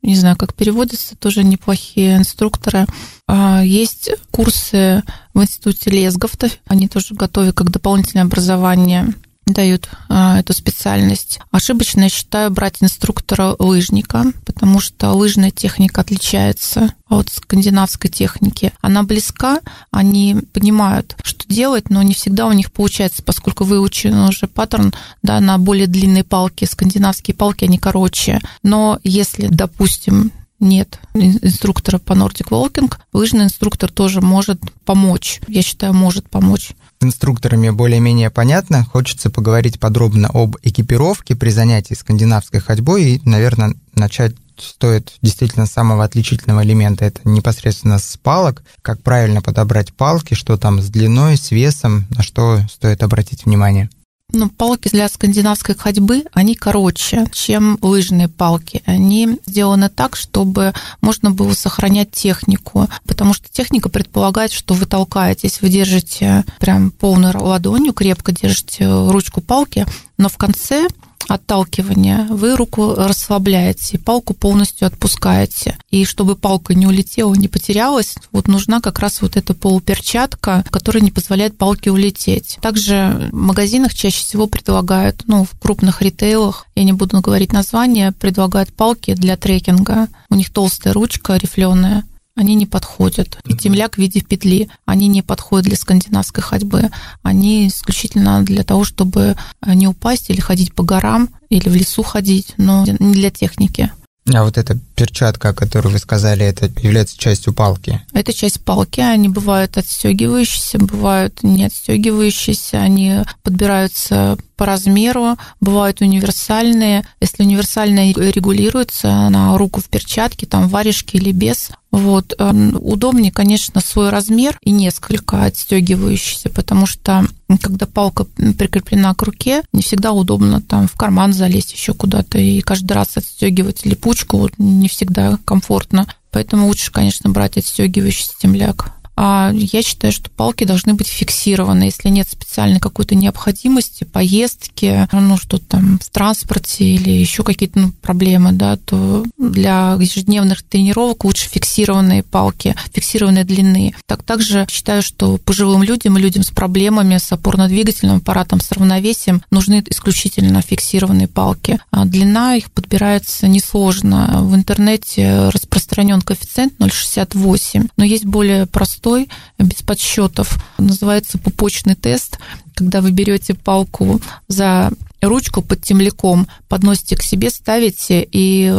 не 0.01 0.17
знаю, 0.17 0.35
как 0.35 0.53
переводится, 0.53 1.15
тоже 1.15 1.45
неплохие 1.45 2.17
инструкторы. 2.17 2.87
А, 3.25 3.63
есть 3.63 4.09
курсы 4.31 5.01
в 5.33 5.41
институте 5.41 5.91
Лесговта, 5.91 6.49
они 6.67 6.89
тоже 6.89 7.15
готовят 7.15 7.55
как 7.55 7.71
дополнительное 7.71 8.25
образование 8.25 9.13
дают 9.45 9.89
а, 10.09 10.39
эту 10.39 10.53
специальность. 10.53 11.39
Ошибочно 11.51 12.01
я 12.01 12.09
считаю 12.09 12.51
брать 12.51 12.77
инструктора 12.81 13.55
лыжника, 13.59 14.25
потому 14.45 14.79
что 14.79 15.11
лыжная 15.11 15.51
техника 15.51 16.01
отличается 16.01 16.93
от 17.07 17.29
скандинавской 17.29 18.09
техники. 18.09 18.73
Она 18.81 19.03
близка, 19.03 19.59
они 19.91 20.37
понимают, 20.53 21.15
что 21.23 21.47
делать, 21.47 21.89
но 21.89 22.01
не 22.01 22.13
всегда 22.13 22.47
у 22.47 22.53
них 22.53 22.71
получается, 22.71 23.21
поскольку 23.23 23.63
выучен 23.63 24.17
уже 24.17 24.47
паттерн 24.47 24.93
да, 25.21 25.39
на 25.39 25.57
более 25.57 25.87
длинные 25.87 26.23
палки. 26.23 26.65
Скандинавские 26.65 27.35
палки, 27.35 27.65
они 27.65 27.77
короче. 27.77 28.41
Но 28.63 28.99
если, 29.03 29.47
допустим, 29.47 30.31
нет 30.59 30.99
инструктора 31.13 31.99
по 31.99 32.13
Nordic 32.13 32.49
Walking, 32.49 32.91
лыжный 33.13 33.45
инструктор 33.45 33.91
тоже 33.91 34.21
может 34.21 34.59
помочь. 34.85 35.41
Я 35.47 35.61
считаю, 35.61 35.93
может 35.93 36.29
помочь 36.29 36.71
инструкторами 37.05 37.69
более-менее 37.69 38.29
понятно. 38.29 38.85
Хочется 38.85 39.29
поговорить 39.29 39.79
подробно 39.79 40.29
об 40.33 40.57
экипировке 40.63 41.35
при 41.35 41.49
занятии 41.49 41.93
скандинавской 41.93 42.59
ходьбой 42.59 43.03
и, 43.03 43.21
наверное, 43.23 43.75
начать 43.93 44.35
стоит 44.57 45.13
действительно 45.21 45.65
самого 45.65 46.03
отличительного 46.03 46.63
элемента. 46.63 47.05
Это 47.05 47.21
непосредственно 47.25 47.99
с 47.99 48.17
палок. 48.17 48.63
Как 48.81 49.01
правильно 49.01 49.41
подобрать 49.41 49.93
палки, 49.93 50.33
что 50.33 50.57
там 50.57 50.81
с 50.81 50.89
длиной, 50.89 51.37
с 51.37 51.51
весом, 51.51 52.05
на 52.09 52.23
что 52.23 52.61
стоит 52.69 53.03
обратить 53.03 53.45
внимание. 53.45 53.89
Ну, 54.33 54.49
палки 54.49 54.89
для 54.89 55.07
скандинавской 55.07 55.75
ходьбы, 55.75 56.25
они 56.33 56.55
короче, 56.55 57.25
чем 57.31 57.77
лыжные 57.81 58.27
палки. 58.27 58.81
Они 58.85 59.39
сделаны 59.45 59.89
так, 59.89 60.15
чтобы 60.15 60.73
можно 60.99 61.31
было 61.31 61.53
сохранять 61.53 62.11
технику, 62.11 62.89
потому 63.05 63.33
что 63.33 63.47
техника 63.49 63.87
предполагает, 63.87 64.51
что 64.51 64.73
вы 64.73 64.87
толкаетесь, 64.87 65.61
вы 65.61 65.69
держите 65.69 66.43
прям 66.59 66.91
полной 66.91 67.33
ладонью, 67.35 67.93
крепко 67.93 68.31
держите 68.31 68.87
ручку 68.87 69.41
палки, 69.41 69.85
но 70.17 70.27
в 70.27 70.37
конце 70.37 70.87
отталкивания, 71.27 72.27
вы 72.29 72.55
руку 72.55 72.93
расслабляете, 72.95 73.99
палку 73.99 74.33
полностью 74.33 74.87
отпускаете. 74.87 75.77
И 75.89 76.05
чтобы 76.05 76.35
палка 76.35 76.73
не 76.73 76.87
улетела, 76.87 77.33
не 77.33 77.47
потерялась, 77.47 78.15
вот 78.31 78.47
нужна 78.47 78.81
как 78.81 78.99
раз 78.99 79.21
вот 79.21 79.37
эта 79.37 79.53
полуперчатка, 79.53 80.63
которая 80.69 81.03
не 81.03 81.11
позволяет 81.11 81.57
палке 81.57 81.91
улететь. 81.91 82.57
Также 82.61 83.29
в 83.31 83.35
магазинах 83.35 83.93
чаще 83.93 84.23
всего 84.23 84.47
предлагают, 84.47 85.23
ну, 85.27 85.45
в 85.45 85.57
крупных 85.59 86.01
ритейлах, 86.01 86.67
я 86.75 86.83
не 86.83 86.93
буду 86.93 87.21
говорить 87.21 87.53
название, 87.53 88.11
предлагают 88.11 88.73
палки 88.73 89.13
для 89.13 89.37
трекинга. 89.37 90.07
У 90.29 90.35
них 90.35 90.51
толстая 90.51 90.93
ручка 90.93 91.37
рифленая, 91.37 92.03
они 92.35 92.55
не 92.55 92.65
подходят. 92.65 93.37
Темляк 93.59 93.95
в 93.95 93.97
виде 93.97 94.21
петли, 94.21 94.69
они 94.85 95.07
не 95.07 95.21
подходят 95.21 95.65
для 95.67 95.77
скандинавской 95.77 96.43
ходьбы. 96.43 96.91
Они 97.23 97.67
исключительно 97.67 98.43
для 98.43 98.63
того, 98.63 98.83
чтобы 98.83 99.35
не 99.65 99.87
упасть 99.87 100.29
или 100.29 100.41
ходить 100.41 100.73
по 100.73 100.83
горам, 100.83 101.29
или 101.49 101.69
в 101.69 101.75
лесу 101.75 102.03
ходить, 102.03 102.53
но 102.57 102.85
не 102.99 103.13
для 103.13 103.31
техники. 103.31 103.91
А 104.33 104.43
вот 104.43 104.57
эта 104.57 104.75
перчатка, 104.95 105.49
о 105.49 105.53
которой 105.53 105.89
вы 105.89 105.99
сказали, 105.99 106.43
это 106.43 106.65
является 106.81 107.15
частью 107.15 107.53
палки? 107.53 108.01
Это 108.11 108.33
часть 108.33 108.59
палки. 108.61 108.99
Они 108.99 109.29
бывают 109.29 109.77
отстегивающиеся, 109.77 110.79
бывают 110.79 111.43
не 111.43 111.65
отстегивающиеся. 111.65 112.79
Они 112.79 113.19
подбираются 113.43 114.37
по 114.55 114.65
размеру, 114.65 115.37
бывают 115.61 116.01
универсальные. 116.01 117.05
Если 117.19 117.43
универсальная 117.43 118.13
регулируется 118.13 119.29
на 119.29 119.57
руку 119.57 119.81
в 119.81 119.85
перчатке, 119.85 120.45
там 120.45 120.67
варежки 120.67 121.17
или 121.17 121.31
без, 121.31 121.71
вот. 121.95 122.33
Эм, 122.39 122.77
удобнее, 122.81 123.31
конечно, 123.31 123.79
свой 123.79 124.09
размер 124.09 124.57
и 124.61 124.71
несколько 124.71 125.45
отстегивающихся, 125.45 126.49
потому 126.49 126.85
что 126.85 127.25
когда 127.61 127.85
палка 127.85 128.25
прикреплена 128.25 129.13
к 129.13 129.21
руке, 129.21 129.63
не 129.71 129.81
всегда 129.81 130.11
удобно 130.11 130.61
там 130.61 130.89
в 130.89 130.95
карман 130.95 131.31
залезть 131.31 131.71
еще 131.71 131.93
куда-то 131.93 132.37
и 132.37 132.59
каждый 132.59 132.91
раз 132.91 133.15
отстегивать 133.15 133.85
липучку 133.85 134.49
не 134.57 134.89
всегда 134.89 135.39
комфортно. 135.45 136.05
Поэтому 136.31 136.67
лучше, 136.67 136.91
конечно, 136.91 137.29
брать 137.29 137.55
отстегивающий 137.55 138.25
стемляк. 138.25 138.91
А 139.15 139.51
я 139.53 139.81
считаю, 139.81 140.11
что 140.11 140.29
палки 140.29 140.65
должны 140.65 140.93
быть 140.93 141.07
фиксированы. 141.07 141.83
Если 141.83 142.09
нет 142.09 142.27
специальной 142.29 142.79
какой-то 142.79 143.15
необходимости, 143.15 144.03
поездки, 144.03 145.07
ну 145.11 145.37
что 145.37 145.57
там 145.57 145.99
в 145.99 146.09
транспорте 146.09 146.83
или 146.85 147.11
еще 147.11 147.43
какие-то 147.43 147.79
ну, 147.79 147.91
проблемы, 148.01 148.51
да, 148.51 148.77
то 148.77 149.25
для 149.37 149.97
ежедневных 149.99 150.63
тренировок 150.63 151.23
лучше 151.23 151.49
фиксированные 151.49 152.23
палки, 152.23 152.75
фиксированные 152.93 153.45
длины. 153.45 153.95
Так 154.05 154.23
также 154.23 154.67
считаю, 154.69 155.01
что 155.01 155.37
пожилым 155.37 155.83
людям 155.83 156.17
и 156.17 156.21
людям 156.21 156.43
с 156.43 156.51
проблемами 156.51 157.17
с 157.17 157.31
опорно-двигательным 157.31 158.17
аппаратом, 158.17 158.59
с 158.59 158.71
равновесием 158.71 159.41
нужны 159.49 159.83
исключительно 159.87 160.61
фиксированные 160.61 161.27
палки. 161.27 161.79
А 161.91 162.05
длина 162.05 162.55
их 162.55 162.71
подбирается 162.71 163.47
несложно. 163.47 164.41
В 164.41 164.55
интернете 164.55 165.49
распространен 165.49 166.21
коэффициент 166.21 166.73
0,68, 166.79 167.89
но 167.97 168.03
есть 168.03 168.25
более 168.25 168.65
простой 168.65 169.04
простой, 169.05 169.29
без 169.59 169.83
подсчетов. 169.83 170.57
Называется 170.77 171.37
пупочный 171.37 171.95
тест, 171.95 172.39
когда 172.73 173.01
вы 173.01 173.11
берете 173.11 173.53
палку 173.53 174.19
за 174.47 174.91
ручку 175.21 175.61
под 175.61 175.81
темляком, 175.83 176.47
подносите 176.67 177.15
к 177.15 177.21
себе, 177.21 177.49
ставите 177.49 178.27
и 178.31 178.73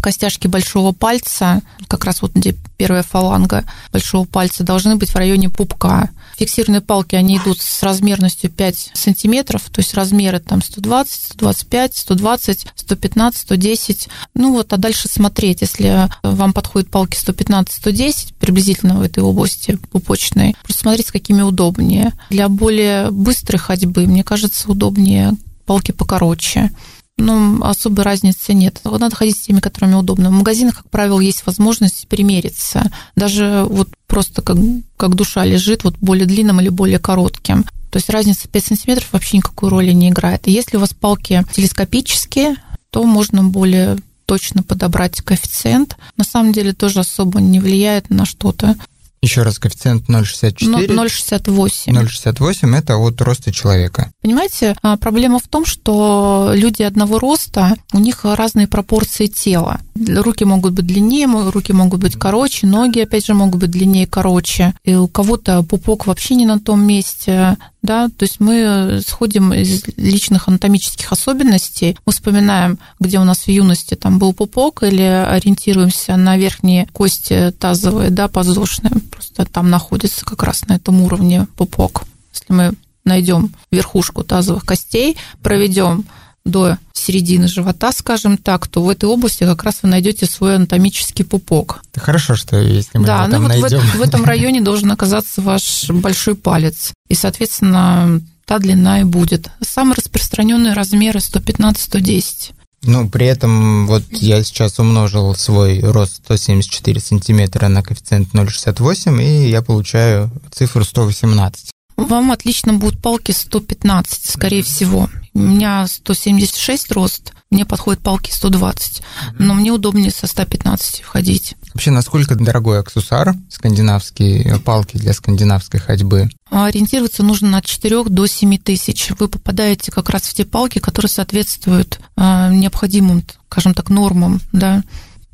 костяшки 0.00 0.46
большого 0.46 0.92
пальца, 0.92 1.62
как 1.88 2.04
раз 2.04 2.22
вот 2.22 2.32
где 2.34 2.54
первая 2.76 3.02
фаланга 3.02 3.64
большого 3.92 4.24
пальца, 4.24 4.64
должны 4.64 4.96
быть 4.96 5.10
в 5.10 5.16
районе 5.16 5.48
пупка. 5.48 6.10
Фиксированные 6.36 6.80
палки, 6.80 7.16
они 7.16 7.38
идут 7.38 7.60
с 7.60 7.82
размерностью 7.82 8.50
5 8.50 8.92
сантиметров, 8.94 9.64
то 9.72 9.80
есть 9.80 9.94
размеры 9.94 10.38
там 10.38 10.62
120, 10.62 11.32
125, 11.32 11.96
120, 11.96 12.66
115, 12.76 13.40
110. 13.40 14.08
Ну 14.34 14.52
вот, 14.52 14.72
а 14.72 14.76
дальше 14.76 15.08
смотреть, 15.08 15.62
если 15.62 16.08
вам 16.22 16.52
подходят 16.52 16.90
палки 16.90 17.16
115, 17.16 17.74
110, 17.74 18.34
приблизительно 18.34 18.98
в 18.98 19.02
этой 19.02 19.22
области 19.22 19.76
пупочной, 19.90 20.54
просто 20.62 20.82
смотреть, 20.82 21.08
с 21.08 21.12
какими 21.12 21.42
удобнее. 21.42 22.12
Для 22.30 22.48
более 22.48 23.10
быстрой 23.10 23.58
ходьбы, 23.58 24.06
мне 24.06 24.22
кажется, 24.22 24.70
удобнее 24.70 25.32
палки 25.66 25.92
покороче 25.92 26.70
ну, 27.18 27.62
особой 27.64 28.04
разницы 28.04 28.54
нет. 28.54 28.80
Вот 28.84 29.00
надо 29.00 29.14
ходить 29.16 29.36
с 29.36 29.42
теми, 29.42 29.60
которыми 29.60 29.94
удобно. 29.94 30.30
В 30.30 30.32
магазинах, 30.32 30.76
как 30.76 30.90
правило, 30.90 31.20
есть 31.20 31.44
возможность 31.44 32.08
примериться. 32.08 32.90
Даже 33.16 33.66
вот 33.68 33.88
просто 34.06 34.40
как, 34.40 34.56
как 34.96 35.14
душа 35.14 35.44
лежит, 35.44 35.84
вот 35.84 35.96
более 36.00 36.26
длинным 36.26 36.60
или 36.60 36.68
более 36.68 36.98
коротким. 36.98 37.64
То 37.90 37.96
есть 37.96 38.08
разница 38.08 38.48
5 38.48 38.64
сантиметров 38.64 39.08
вообще 39.12 39.38
никакой 39.38 39.68
роли 39.68 39.92
не 39.92 40.10
играет. 40.10 40.46
И 40.46 40.52
если 40.52 40.76
у 40.76 40.80
вас 40.80 40.94
палки 40.94 41.44
телескопические, 41.52 42.56
то 42.90 43.04
можно 43.04 43.42
более 43.44 43.98
точно 44.26 44.62
подобрать 44.62 45.20
коэффициент. 45.22 45.96
На 46.16 46.24
самом 46.24 46.52
деле 46.52 46.72
тоже 46.72 47.00
особо 47.00 47.40
не 47.40 47.60
влияет 47.60 48.10
на 48.10 48.26
что-то. 48.26 48.76
Еще 49.20 49.42
раз, 49.42 49.58
коэффициент 49.58 50.08
0,64. 50.08 50.86
0,68. 50.86 51.92
0,68– 51.92 52.76
это 52.78 52.96
от 52.96 53.20
роста 53.20 53.52
человека. 53.52 54.12
Понимаете, 54.22 54.76
а, 54.82 54.96
проблема 54.96 55.40
в 55.40 55.48
том, 55.48 55.66
что 55.66 56.52
люди 56.54 56.82
одного 56.82 57.18
роста, 57.18 57.76
у 57.92 57.98
них 57.98 58.20
разные 58.24 58.68
пропорции 58.68 59.26
тела. 59.26 59.80
Руки 59.96 60.44
могут 60.44 60.74
быть 60.74 60.86
длиннее, 60.86 61.26
руки 61.50 61.72
могут 61.72 62.00
быть 62.00 62.16
короче, 62.16 62.66
ноги, 62.66 63.00
опять 63.00 63.26
же, 63.26 63.34
могут 63.34 63.60
быть 63.60 63.70
длиннее 63.70 64.04
и 64.04 64.08
короче. 64.08 64.74
И 64.84 64.94
у 64.94 65.08
кого-то 65.08 65.62
пупок 65.64 66.06
вообще 66.06 66.36
не 66.36 66.46
на 66.46 66.60
том 66.60 66.86
месте, 66.86 67.56
да, 67.82 68.08
то 68.08 68.24
есть 68.24 68.40
мы 68.40 69.00
сходим 69.06 69.52
из 69.52 69.84
личных 69.96 70.48
анатомических 70.48 71.12
особенностей, 71.12 71.96
мы 72.04 72.12
вспоминаем, 72.12 72.78
где 72.98 73.18
у 73.18 73.24
нас 73.24 73.38
в 73.38 73.48
юности 73.48 73.94
там 73.94 74.18
был 74.18 74.32
пупок, 74.32 74.82
или 74.82 75.02
ориентируемся 75.02 76.16
на 76.16 76.36
верхние 76.36 76.86
кости 76.92 77.52
тазовые, 77.58 78.10
да, 78.10 78.28
подвздошные, 78.28 78.92
просто 79.10 79.44
там 79.46 79.70
находится 79.70 80.24
как 80.24 80.42
раз 80.42 80.66
на 80.66 80.74
этом 80.74 81.02
уровне 81.02 81.46
пупок. 81.56 82.02
Если 82.32 82.52
мы 82.52 82.74
найдем 83.04 83.54
верхушку 83.70 84.24
тазовых 84.24 84.64
костей, 84.64 85.16
проведем 85.42 86.04
до 86.48 86.78
середины 86.92 87.48
живота, 87.48 87.92
скажем 87.92 88.36
так, 88.36 88.66
то 88.66 88.82
в 88.82 88.88
этой 88.88 89.06
области 89.06 89.44
как 89.44 89.62
раз 89.62 89.78
вы 89.82 89.88
найдете 89.88 90.26
свой 90.26 90.56
анатомический 90.56 91.24
пупок. 91.24 91.82
Это 91.92 92.00
хорошо, 92.00 92.34
что 92.36 92.58
если 92.58 92.98
мы 92.98 93.06
да, 93.06 93.22
его 93.22 93.30
там 93.30 93.42
ну 93.42 93.48
найдем. 93.48 93.80
Вот 93.80 93.88
в, 93.88 93.98
в 93.98 94.02
этом 94.02 94.24
районе 94.26 94.60
должен 94.60 94.90
оказаться 94.90 95.40
ваш 95.40 95.88
большой 95.88 96.34
палец. 96.34 96.92
И, 97.08 97.14
соответственно, 97.14 98.20
та 98.44 98.58
длина 98.58 99.00
и 99.00 99.04
будет. 99.04 99.50
Самые 99.60 99.94
распространенные 99.94 100.74
размеры 100.74 101.20
115-110. 101.20 102.52
Ну, 102.82 103.08
при 103.08 103.26
этом 103.26 103.86
вот 103.86 104.04
я 104.12 104.42
сейчас 104.44 104.78
умножил 104.78 105.34
свой 105.34 105.80
рост 105.80 106.16
174 106.24 107.00
сантиметра 107.00 107.68
на 107.68 107.82
коэффициент 107.82 108.32
0,68, 108.34 109.22
и 109.22 109.50
я 109.50 109.62
получаю 109.62 110.30
цифру 110.52 110.84
118. 110.84 111.70
Вам 111.96 112.30
отлично 112.30 112.74
будут 112.74 113.02
палки 113.02 113.32
115, 113.32 114.30
скорее 114.30 114.62
всего. 114.62 115.10
У 115.38 115.40
меня 115.40 115.86
176 115.86 116.90
рост, 116.92 117.32
мне 117.50 117.64
подходят 117.64 118.02
палки 118.02 118.32
120, 118.32 119.02
но 119.38 119.54
мне 119.54 119.70
удобнее 119.70 120.10
со 120.10 120.26
115 120.26 121.02
входить. 121.02 121.54
Вообще, 121.74 121.92
насколько 121.92 122.34
дорогой 122.34 122.80
аксессуар, 122.80 123.36
скандинавские 123.48 124.58
палки 124.58 124.96
для 124.96 125.12
скандинавской 125.12 125.78
ходьбы? 125.78 126.28
Ориентироваться 126.50 127.22
нужно 127.22 127.58
от 127.58 127.66
4 127.66 128.04
до 128.04 128.26
7 128.26 128.58
тысяч. 128.58 129.12
Вы 129.16 129.28
попадаете 129.28 129.92
как 129.92 130.10
раз 130.10 130.22
в 130.22 130.34
те 130.34 130.44
палки, 130.44 130.80
которые 130.80 131.08
соответствуют 131.08 132.00
а, 132.16 132.50
необходимым, 132.50 133.24
скажем 133.48 133.74
так, 133.74 133.90
нормам 133.90 134.40
да, 134.50 134.82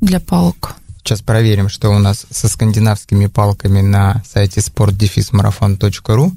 для 0.01 0.19
палок. 0.19 0.75
Сейчас 0.99 1.21
проверим, 1.21 1.69
что 1.69 1.89
у 1.89 1.99
нас 1.99 2.25
со 2.29 2.47
скандинавскими 2.47 3.25
палками 3.25 3.81
на 3.81 4.23
сайте 4.27 4.59
sportdefismarathon.ru. 4.59 6.31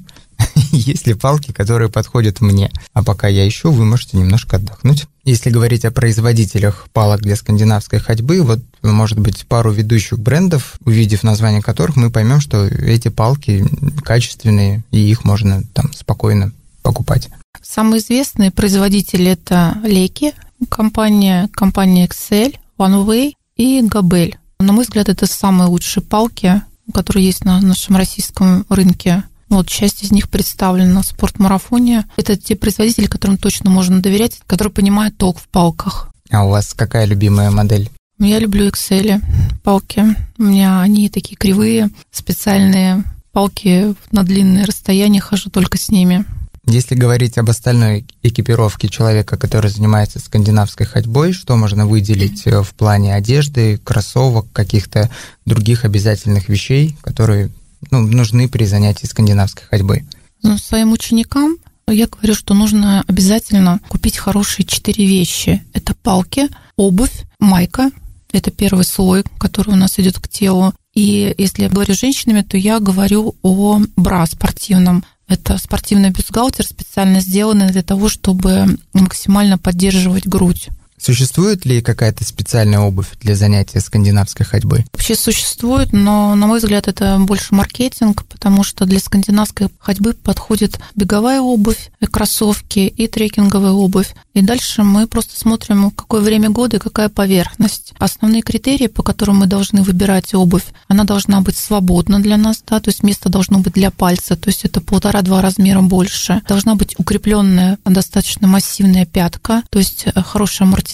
есть 0.71 1.07
ли 1.07 1.13
палки, 1.13 1.51
которые 1.51 1.89
подходят 1.89 2.41
мне. 2.41 2.71
А 2.93 3.03
пока 3.03 3.27
я 3.27 3.47
ищу, 3.47 3.71
вы 3.71 3.85
можете 3.85 4.17
немножко 4.17 4.57
отдохнуть. 4.57 5.07
Если 5.23 5.49
говорить 5.49 5.85
о 5.85 5.91
производителях 5.91 6.87
палок 6.93 7.21
для 7.21 7.35
скандинавской 7.35 7.99
ходьбы, 7.99 8.41
вот 8.41 8.59
может 8.81 9.19
быть 9.19 9.45
пару 9.45 9.71
ведущих 9.71 10.19
брендов, 10.19 10.77
увидев 10.85 11.23
название 11.23 11.61
которых, 11.61 11.95
мы 11.95 12.09
поймем, 12.09 12.39
что 12.39 12.65
эти 12.65 13.09
палки 13.09 13.65
качественные, 14.03 14.83
и 14.91 14.99
их 14.99 15.25
можно 15.25 15.63
там 15.73 15.93
спокойно 15.93 16.51
покупать. 16.81 17.29
Самые 17.61 18.01
известные 18.01 18.51
производители 18.51 19.31
это 19.31 19.77
Леки, 19.83 20.33
компания, 20.69 21.49
компания 21.53 22.07
Excel, 22.07 22.55
OneWay 22.77 23.33
и 23.57 23.81
Gabel. 23.81 24.35
На 24.59 24.73
мой 24.73 24.83
взгляд, 24.83 25.09
это 25.09 25.25
самые 25.25 25.67
лучшие 25.67 26.03
палки, 26.03 26.61
которые 26.93 27.25
есть 27.25 27.45
на 27.45 27.61
нашем 27.61 27.95
российском 27.95 28.65
рынке. 28.69 29.23
Вот 29.49 29.67
часть 29.67 30.03
из 30.03 30.11
них 30.11 30.29
представлена 30.29 31.01
в 31.01 31.05
спортмарафоне. 31.05 32.05
Это 32.17 32.37
те 32.37 32.55
производители, 32.55 33.07
которым 33.07 33.37
точно 33.37 33.69
можно 33.69 34.01
доверять, 34.01 34.39
которые 34.45 34.71
понимают 34.71 35.17
толк 35.17 35.39
в 35.39 35.47
палках. 35.47 36.09
А 36.29 36.45
у 36.45 36.49
вас 36.49 36.73
какая 36.75 37.05
любимая 37.05 37.49
модель? 37.49 37.89
Я 38.19 38.39
люблю 38.39 38.67
Excel 38.67 39.21
палки. 39.63 40.03
У 40.37 40.43
меня 40.43 40.81
они 40.81 41.09
такие 41.09 41.35
кривые, 41.35 41.89
специальные 42.11 43.03
палки 43.31 43.95
на 44.11 44.23
длинные 44.23 44.65
расстояния, 44.65 45.21
хожу 45.21 45.49
только 45.49 45.77
с 45.77 45.89
ними. 45.89 46.25
Если 46.65 46.93
говорить 46.93 47.37
об 47.37 47.49
остальной 47.49 48.05
экипировке 48.21 48.89
человека, 48.89 49.37
который 49.37 49.71
занимается 49.71 50.19
скандинавской 50.19 50.85
ходьбой, 50.85 51.33
что 51.33 51.55
можно 51.55 51.87
выделить 51.87 52.45
э, 52.45 52.61
в 52.61 52.73
плане 52.75 53.15
одежды, 53.15 53.79
кроссовок, 53.79 54.45
каких-то 54.51 55.09
других 55.45 55.85
обязательных 55.85 56.47
вещей, 56.47 56.95
которые 57.01 57.49
ну, 57.91 58.01
нужны 58.07 58.47
при 58.47 58.65
занятии 58.65 59.05
скандинавской 59.05 59.65
ходьбой? 59.69 60.05
Ну, 60.41 60.57
своим 60.57 60.91
ученикам 60.91 61.57
я 61.91 62.07
говорю, 62.07 62.35
что 62.35 62.53
нужно 62.53 63.03
обязательно 63.07 63.79
купить 63.87 64.17
хорошие 64.17 64.65
четыре 64.65 65.05
вещи. 65.05 65.63
Это 65.73 65.95
палки, 65.95 66.47
обувь, 66.75 67.25
майка. 67.39 67.91
Это 68.31 68.51
первый 68.51 68.85
слой, 68.85 69.23
который 69.39 69.73
у 69.73 69.77
нас 69.77 69.97
идет 69.97 70.19
к 70.19 70.27
телу. 70.27 70.73
И 70.93 71.33
если 71.37 71.63
я 71.63 71.69
говорю 71.69 71.93
с 71.93 71.99
женщинами, 71.99 72.41
то 72.41 72.57
я 72.57 72.79
говорю 72.79 73.35
о 73.41 73.81
бра 73.95 74.25
спортивном. 74.27 75.03
Это 75.27 75.57
спортивный 75.57 76.11
бюстгальтер, 76.11 76.65
специально 76.65 77.21
сделанный 77.21 77.71
для 77.71 77.83
того, 77.83 78.09
чтобы 78.09 78.77
максимально 78.93 79.57
поддерживать 79.57 80.27
грудь. 80.27 80.69
Существует 80.99 81.65
ли 81.65 81.81
какая-то 81.81 82.23
специальная 82.25 82.79
обувь 82.79 83.07
для 83.21 83.35
занятия 83.35 83.79
скандинавской 83.79 84.45
ходьбой? 84.45 84.85
Вообще 84.93 85.15
существует, 85.15 85.93
но, 85.93 86.35
на 86.35 86.47
мой 86.47 86.59
взгляд, 86.59 86.87
это 86.87 87.17
больше 87.19 87.55
маркетинг, 87.55 88.25
потому 88.25 88.63
что 88.63 88.85
для 88.85 88.99
скандинавской 88.99 89.69
ходьбы 89.79 90.13
подходит 90.13 90.79
беговая 90.95 91.41
обувь, 91.41 91.89
и 91.99 92.05
кроссовки 92.05 92.79
и 92.79 93.07
трекинговая 93.07 93.71
обувь. 93.71 94.13
И 94.33 94.41
дальше 94.41 94.83
мы 94.83 95.07
просто 95.07 95.37
смотрим, 95.39 95.91
какое 95.91 96.21
время 96.21 96.49
года 96.49 96.77
и 96.77 96.79
какая 96.79 97.09
поверхность. 97.09 97.93
Основные 97.97 98.41
критерии, 98.41 98.87
по 98.87 99.03
которым 99.03 99.37
мы 99.37 99.47
должны 99.47 99.81
выбирать 99.83 100.33
обувь, 100.33 100.65
она 100.87 101.03
должна 101.03 101.41
быть 101.41 101.57
свободна 101.57 102.21
для 102.21 102.37
нас, 102.37 102.63
да, 102.65 102.79
то 102.79 102.89
есть 102.89 103.03
место 103.03 103.29
должно 103.29 103.59
быть 103.59 103.73
для 103.73 103.91
пальца, 103.91 104.35
то 104.35 104.49
есть 104.49 104.65
это 104.65 104.81
полтора-два 104.81 105.41
размера 105.41 105.81
больше. 105.81 106.41
Должна 106.47 106.75
быть 106.75 106.95
укрепленная, 106.97 107.77
достаточно 107.85 108.47
массивная 108.47 109.05
пятка, 109.05 109.63
то 109.69 109.79
есть 109.79 110.05
э, 110.05 110.21
хорошая 110.21 110.67
амортизация, 110.67 110.88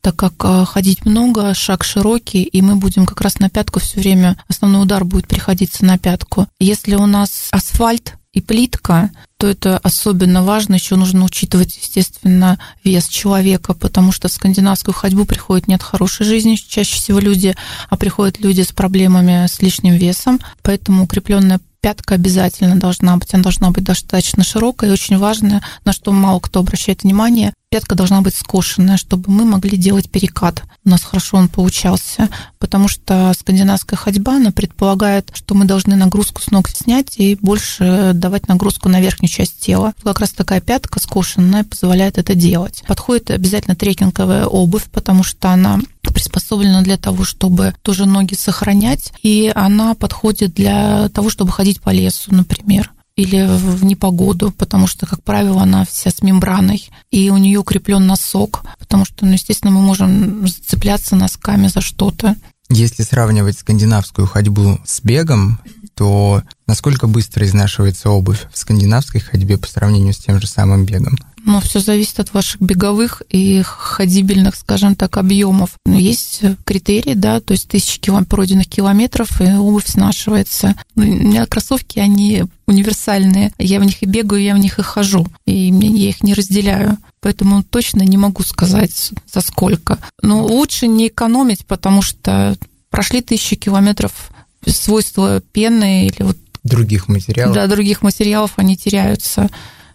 так 0.00 0.16
как 0.16 0.34
э, 0.44 0.64
ходить 0.64 1.04
много, 1.04 1.54
шаг 1.54 1.84
широкий, 1.84 2.42
и 2.42 2.62
мы 2.62 2.76
будем 2.76 3.06
как 3.06 3.20
раз 3.20 3.38
на 3.38 3.50
пятку 3.50 3.80
все 3.80 4.00
время, 4.00 4.36
основной 4.48 4.82
удар 4.82 5.04
будет 5.04 5.26
приходиться 5.26 5.84
на 5.84 5.98
пятку. 5.98 6.46
Если 6.58 6.94
у 6.94 7.06
нас 7.06 7.48
асфальт, 7.50 8.14
и 8.32 8.40
плитка, 8.40 9.10
то 9.36 9.46
это 9.46 9.78
особенно 9.78 10.42
важно. 10.42 10.74
Еще 10.74 10.96
нужно 10.96 11.24
учитывать, 11.24 11.76
естественно, 11.76 12.58
вес 12.82 13.06
человека, 13.08 13.74
потому 13.74 14.10
что 14.10 14.28
в 14.28 14.32
скандинавскую 14.32 14.94
ходьбу 14.94 15.26
приходят 15.26 15.68
не 15.68 15.74
от 15.74 15.82
хорошей 15.82 16.24
жизни 16.24 16.56
чаще 16.56 16.96
всего 16.96 17.18
люди, 17.18 17.54
а 17.90 17.96
приходят 17.96 18.40
люди 18.40 18.62
с 18.62 18.72
проблемами 18.72 19.46
с 19.46 19.60
лишним 19.60 19.94
весом. 19.94 20.40
Поэтому 20.62 21.04
укрепленная 21.04 21.60
пятка 21.82 22.14
обязательно 22.14 22.76
должна 22.76 23.16
быть. 23.16 23.34
Она 23.34 23.42
должна 23.42 23.70
быть 23.70 23.84
достаточно 23.84 24.44
широкая 24.44 24.88
и 24.88 24.92
очень 24.92 25.18
важная, 25.18 25.62
на 25.84 25.92
что 25.92 26.12
мало 26.12 26.40
кто 26.40 26.60
обращает 26.60 27.02
внимание. 27.02 27.52
Пятка 27.70 27.94
должна 27.94 28.20
быть 28.20 28.36
скошенная, 28.36 28.96
чтобы 28.96 29.30
мы 29.30 29.44
могли 29.44 29.76
делать 29.76 30.10
перекат. 30.10 30.62
У 30.84 30.90
нас 30.90 31.02
хорошо 31.02 31.38
он 31.38 31.48
получался, 31.48 32.28
потому 32.58 32.86
что 32.86 33.32
скандинавская 33.38 33.96
ходьба, 33.96 34.36
она 34.36 34.52
предполагает, 34.52 35.30
что 35.34 35.54
мы 35.54 35.64
должны 35.64 35.96
нагрузку 35.96 36.40
с 36.42 36.50
ног 36.50 36.68
снять 36.68 37.18
и 37.18 37.36
больше 37.40 38.12
давать 38.14 38.46
нагрузку 38.46 38.88
на 38.88 39.00
верхнюю 39.00 39.30
часть 39.30 39.58
тела. 39.58 39.94
Как 40.02 40.20
раз 40.20 40.30
такая 40.30 40.60
пятка 40.60 41.00
скошенная 41.00 41.64
позволяет 41.64 42.18
это 42.18 42.34
делать. 42.34 42.84
Подходит 42.86 43.30
обязательно 43.30 43.74
трекинговая 43.74 44.46
обувь, 44.46 44.84
потому 44.92 45.24
что 45.24 45.48
она 45.50 45.80
приспособлена 46.12 46.82
для 46.82 46.96
того, 46.96 47.24
чтобы 47.24 47.74
тоже 47.82 48.06
ноги 48.06 48.34
сохранять, 48.34 49.12
и 49.22 49.50
она 49.54 49.94
подходит 49.94 50.54
для 50.54 51.08
того, 51.10 51.30
чтобы 51.30 51.52
ходить 51.52 51.80
по 51.80 51.90
лесу, 51.90 52.34
например 52.34 52.92
или 53.16 53.46
в 53.46 53.84
непогоду, 53.84 54.52
потому 54.52 54.86
что, 54.86 55.06
как 55.06 55.22
правило, 55.22 55.62
она 55.62 55.84
вся 55.84 56.10
с 56.10 56.22
мембраной, 56.22 56.88
и 57.10 57.30
у 57.30 57.36
нее 57.36 57.58
укреплен 57.58 58.06
носок, 58.06 58.64
потому 58.78 59.04
что, 59.04 59.26
ну, 59.26 59.32
естественно, 59.32 59.70
мы 59.70 59.82
можем 59.82 60.46
зацепляться 60.46 61.14
носками 61.14 61.68
за 61.68 61.82
что-то. 61.82 62.36
Если 62.70 63.02
сравнивать 63.02 63.58
скандинавскую 63.58 64.26
ходьбу 64.26 64.80
с 64.86 65.02
бегом, 65.02 65.60
то 65.94 66.42
насколько 66.72 67.06
быстро 67.06 67.44
изнашивается 67.44 68.08
обувь 68.08 68.46
в 68.50 68.56
скандинавской 68.56 69.20
ходьбе 69.20 69.58
по 69.58 69.68
сравнению 69.68 70.14
с 70.14 70.16
тем 70.16 70.40
же 70.40 70.46
самым 70.46 70.86
бегом? 70.86 71.18
Ну, 71.44 71.60
все 71.60 71.80
зависит 71.80 72.18
от 72.18 72.32
ваших 72.32 72.62
беговых 72.62 73.20
и 73.28 73.60
ходибельных, 73.62 74.56
скажем 74.56 74.94
так, 74.94 75.18
объемов. 75.18 75.72
Но 75.84 75.98
есть 75.98 76.40
критерии, 76.64 77.12
да, 77.12 77.40
то 77.40 77.52
есть 77.52 77.68
тысячи 77.68 78.00
килом, 78.00 78.24
пройденных 78.24 78.68
километров, 78.68 79.42
и 79.42 79.52
обувь 79.52 79.86
снашивается. 79.86 80.74
Ну, 80.94 81.02
у 81.02 81.06
меня 81.14 81.44
кроссовки, 81.44 81.98
они 81.98 82.44
универсальные. 82.66 83.52
Я 83.58 83.78
в 83.78 83.84
них 83.84 84.02
и 84.02 84.06
бегаю, 84.06 84.42
я 84.42 84.54
в 84.54 84.58
них 84.58 84.78
и 84.78 84.82
хожу. 84.82 85.26
И 85.44 85.68
я 85.68 86.08
их 86.08 86.22
не 86.22 86.32
разделяю. 86.32 86.96
Поэтому 87.20 87.62
точно 87.62 88.00
не 88.00 88.16
могу 88.16 88.44
сказать, 88.44 89.10
за 89.30 89.42
сколько. 89.42 89.98
Но 90.22 90.46
лучше 90.46 90.86
не 90.86 91.08
экономить, 91.08 91.66
потому 91.66 92.00
что 92.00 92.56
прошли 92.88 93.20
тысячи 93.20 93.56
километров 93.56 94.30
свойства 94.64 95.42
пены 95.52 96.06
или 96.06 96.22
вот 96.22 96.38
других 96.64 97.08
материалов. 97.08 97.54
Да, 97.54 97.66
других 97.66 98.02
материалов 98.02 98.52
они 98.56 98.76
теряются 98.76 99.48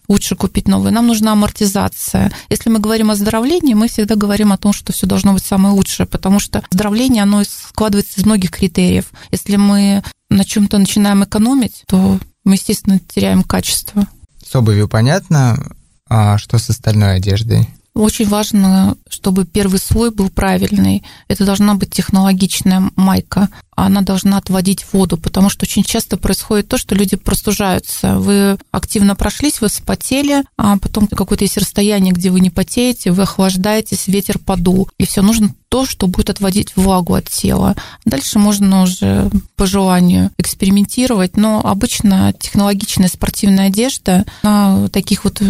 лучше 0.07 0.35
купить 0.35 0.67
новые. 0.67 0.93
Нам 0.93 1.07
нужна 1.07 1.33
амортизация. 1.33 2.31
Если 2.49 2.69
мы 2.69 2.79
говорим 2.79 3.09
о 3.09 3.13
оздоровлении, 3.13 3.73
мы 3.73 3.87
всегда 3.87 4.15
говорим 4.15 4.53
о 4.53 4.57
том, 4.57 4.73
что 4.73 4.93
все 4.93 5.05
должно 5.05 5.33
быть 5.33 5.43
самое 5.43 5.73
лучшее, 5.73 6.07
потому 6.07 6.39
что 6.39 6.63
оздоровление, 6.71 7.23
оно 7.23 7.43
складывается 7.43 8.19
из 8.19 8.25
многих 8.25 8.51
критериев. 8.51 9.11
Если 9.31 9.57
мы 9.57 10.03
на 10.29 10.45
чем-то 10.45 10.77
начинаем 10.77 11.23
экономить, 11.23 11.83
то 11.87 12.19
мы, 12.43 12.53
естественно, 12.53 12.99
теряем 12.99 13.43
качество. 13.43 14.07
С 14.45 14.55
обувью 14.55 14.87
понятно, 14.87 15.71
а 16.09 16.37
что 16.37 16.57
с 16.57 16.69
остальной 16.69 17.15
одеждой? 17.17 17.67
Очень 17.97 18.27
важно, 18.27 18.95
чтобы 19.09 19.45
первый 19.45 19.79
слой 19.79 20.11
был 20.11 20.29
правильный. 20.29 21.03
Это 21.27 21.45
должна 21.45 21.73
быть 21.73 21.89
технологичная 21.89 22.91
майка. 22.95 23.49
Она 23.75 24.01
должна 24.01 24.37
отводить 24.37 24.85
воду, 24.93 25.17
потому 25.17 25.49
что 25.49 25.65
очень 25.65 25.83
часто 25.83 26.15
происходит 26.17 26.67
то, 26.67 26.77
что 26.77 26.93
люди 26.93 27.15
простужаются. 27.15 28.19
Вы 28.19 28.59
активно 28.71 29.15
прошлись, 29.15 29.61
вы 29.61 29.69
вспотели, 29.69 30.43
а 30.57 30.77
потом 30.77 31.07
какое-то 31.07 31.43
есть 31.43 31.57
расстояние, 31.57 32.13
где 32.13 32.29
вы 32.29 32.39
не 32.39 32.51
потеете, 32.51 33.11
вы 33.11 33.23
охлаждаетесь, 33.23 34.07
ветер 34.07 34.37
подул. 34.37 34.89
И 34.99 35.07
все 35.07 35.23
нужно 35.23 35.55
то, 35.69 35.87
что 35.87 36.05
будет 36.05 36.29
отводить 36.29 36.75
влагу 36.75 37.15
от 37.15 37.27
тела. 37.29 37.75
Дальше 38.05 38.37
можно 38.37 38.83
уже 38.83 39.29
по 39.55 39.65
желанию 39.65 40.29
экспериментировать, 40.37 41.35
но 41.35 41.65
обычно 41.65 42.31
технологичная 42.39 43.09
спортивная 43.09 43.67
одежда 43.67 44.23
на 44.43 44.87
таких 44.89 45.23
вот 45.23 45.41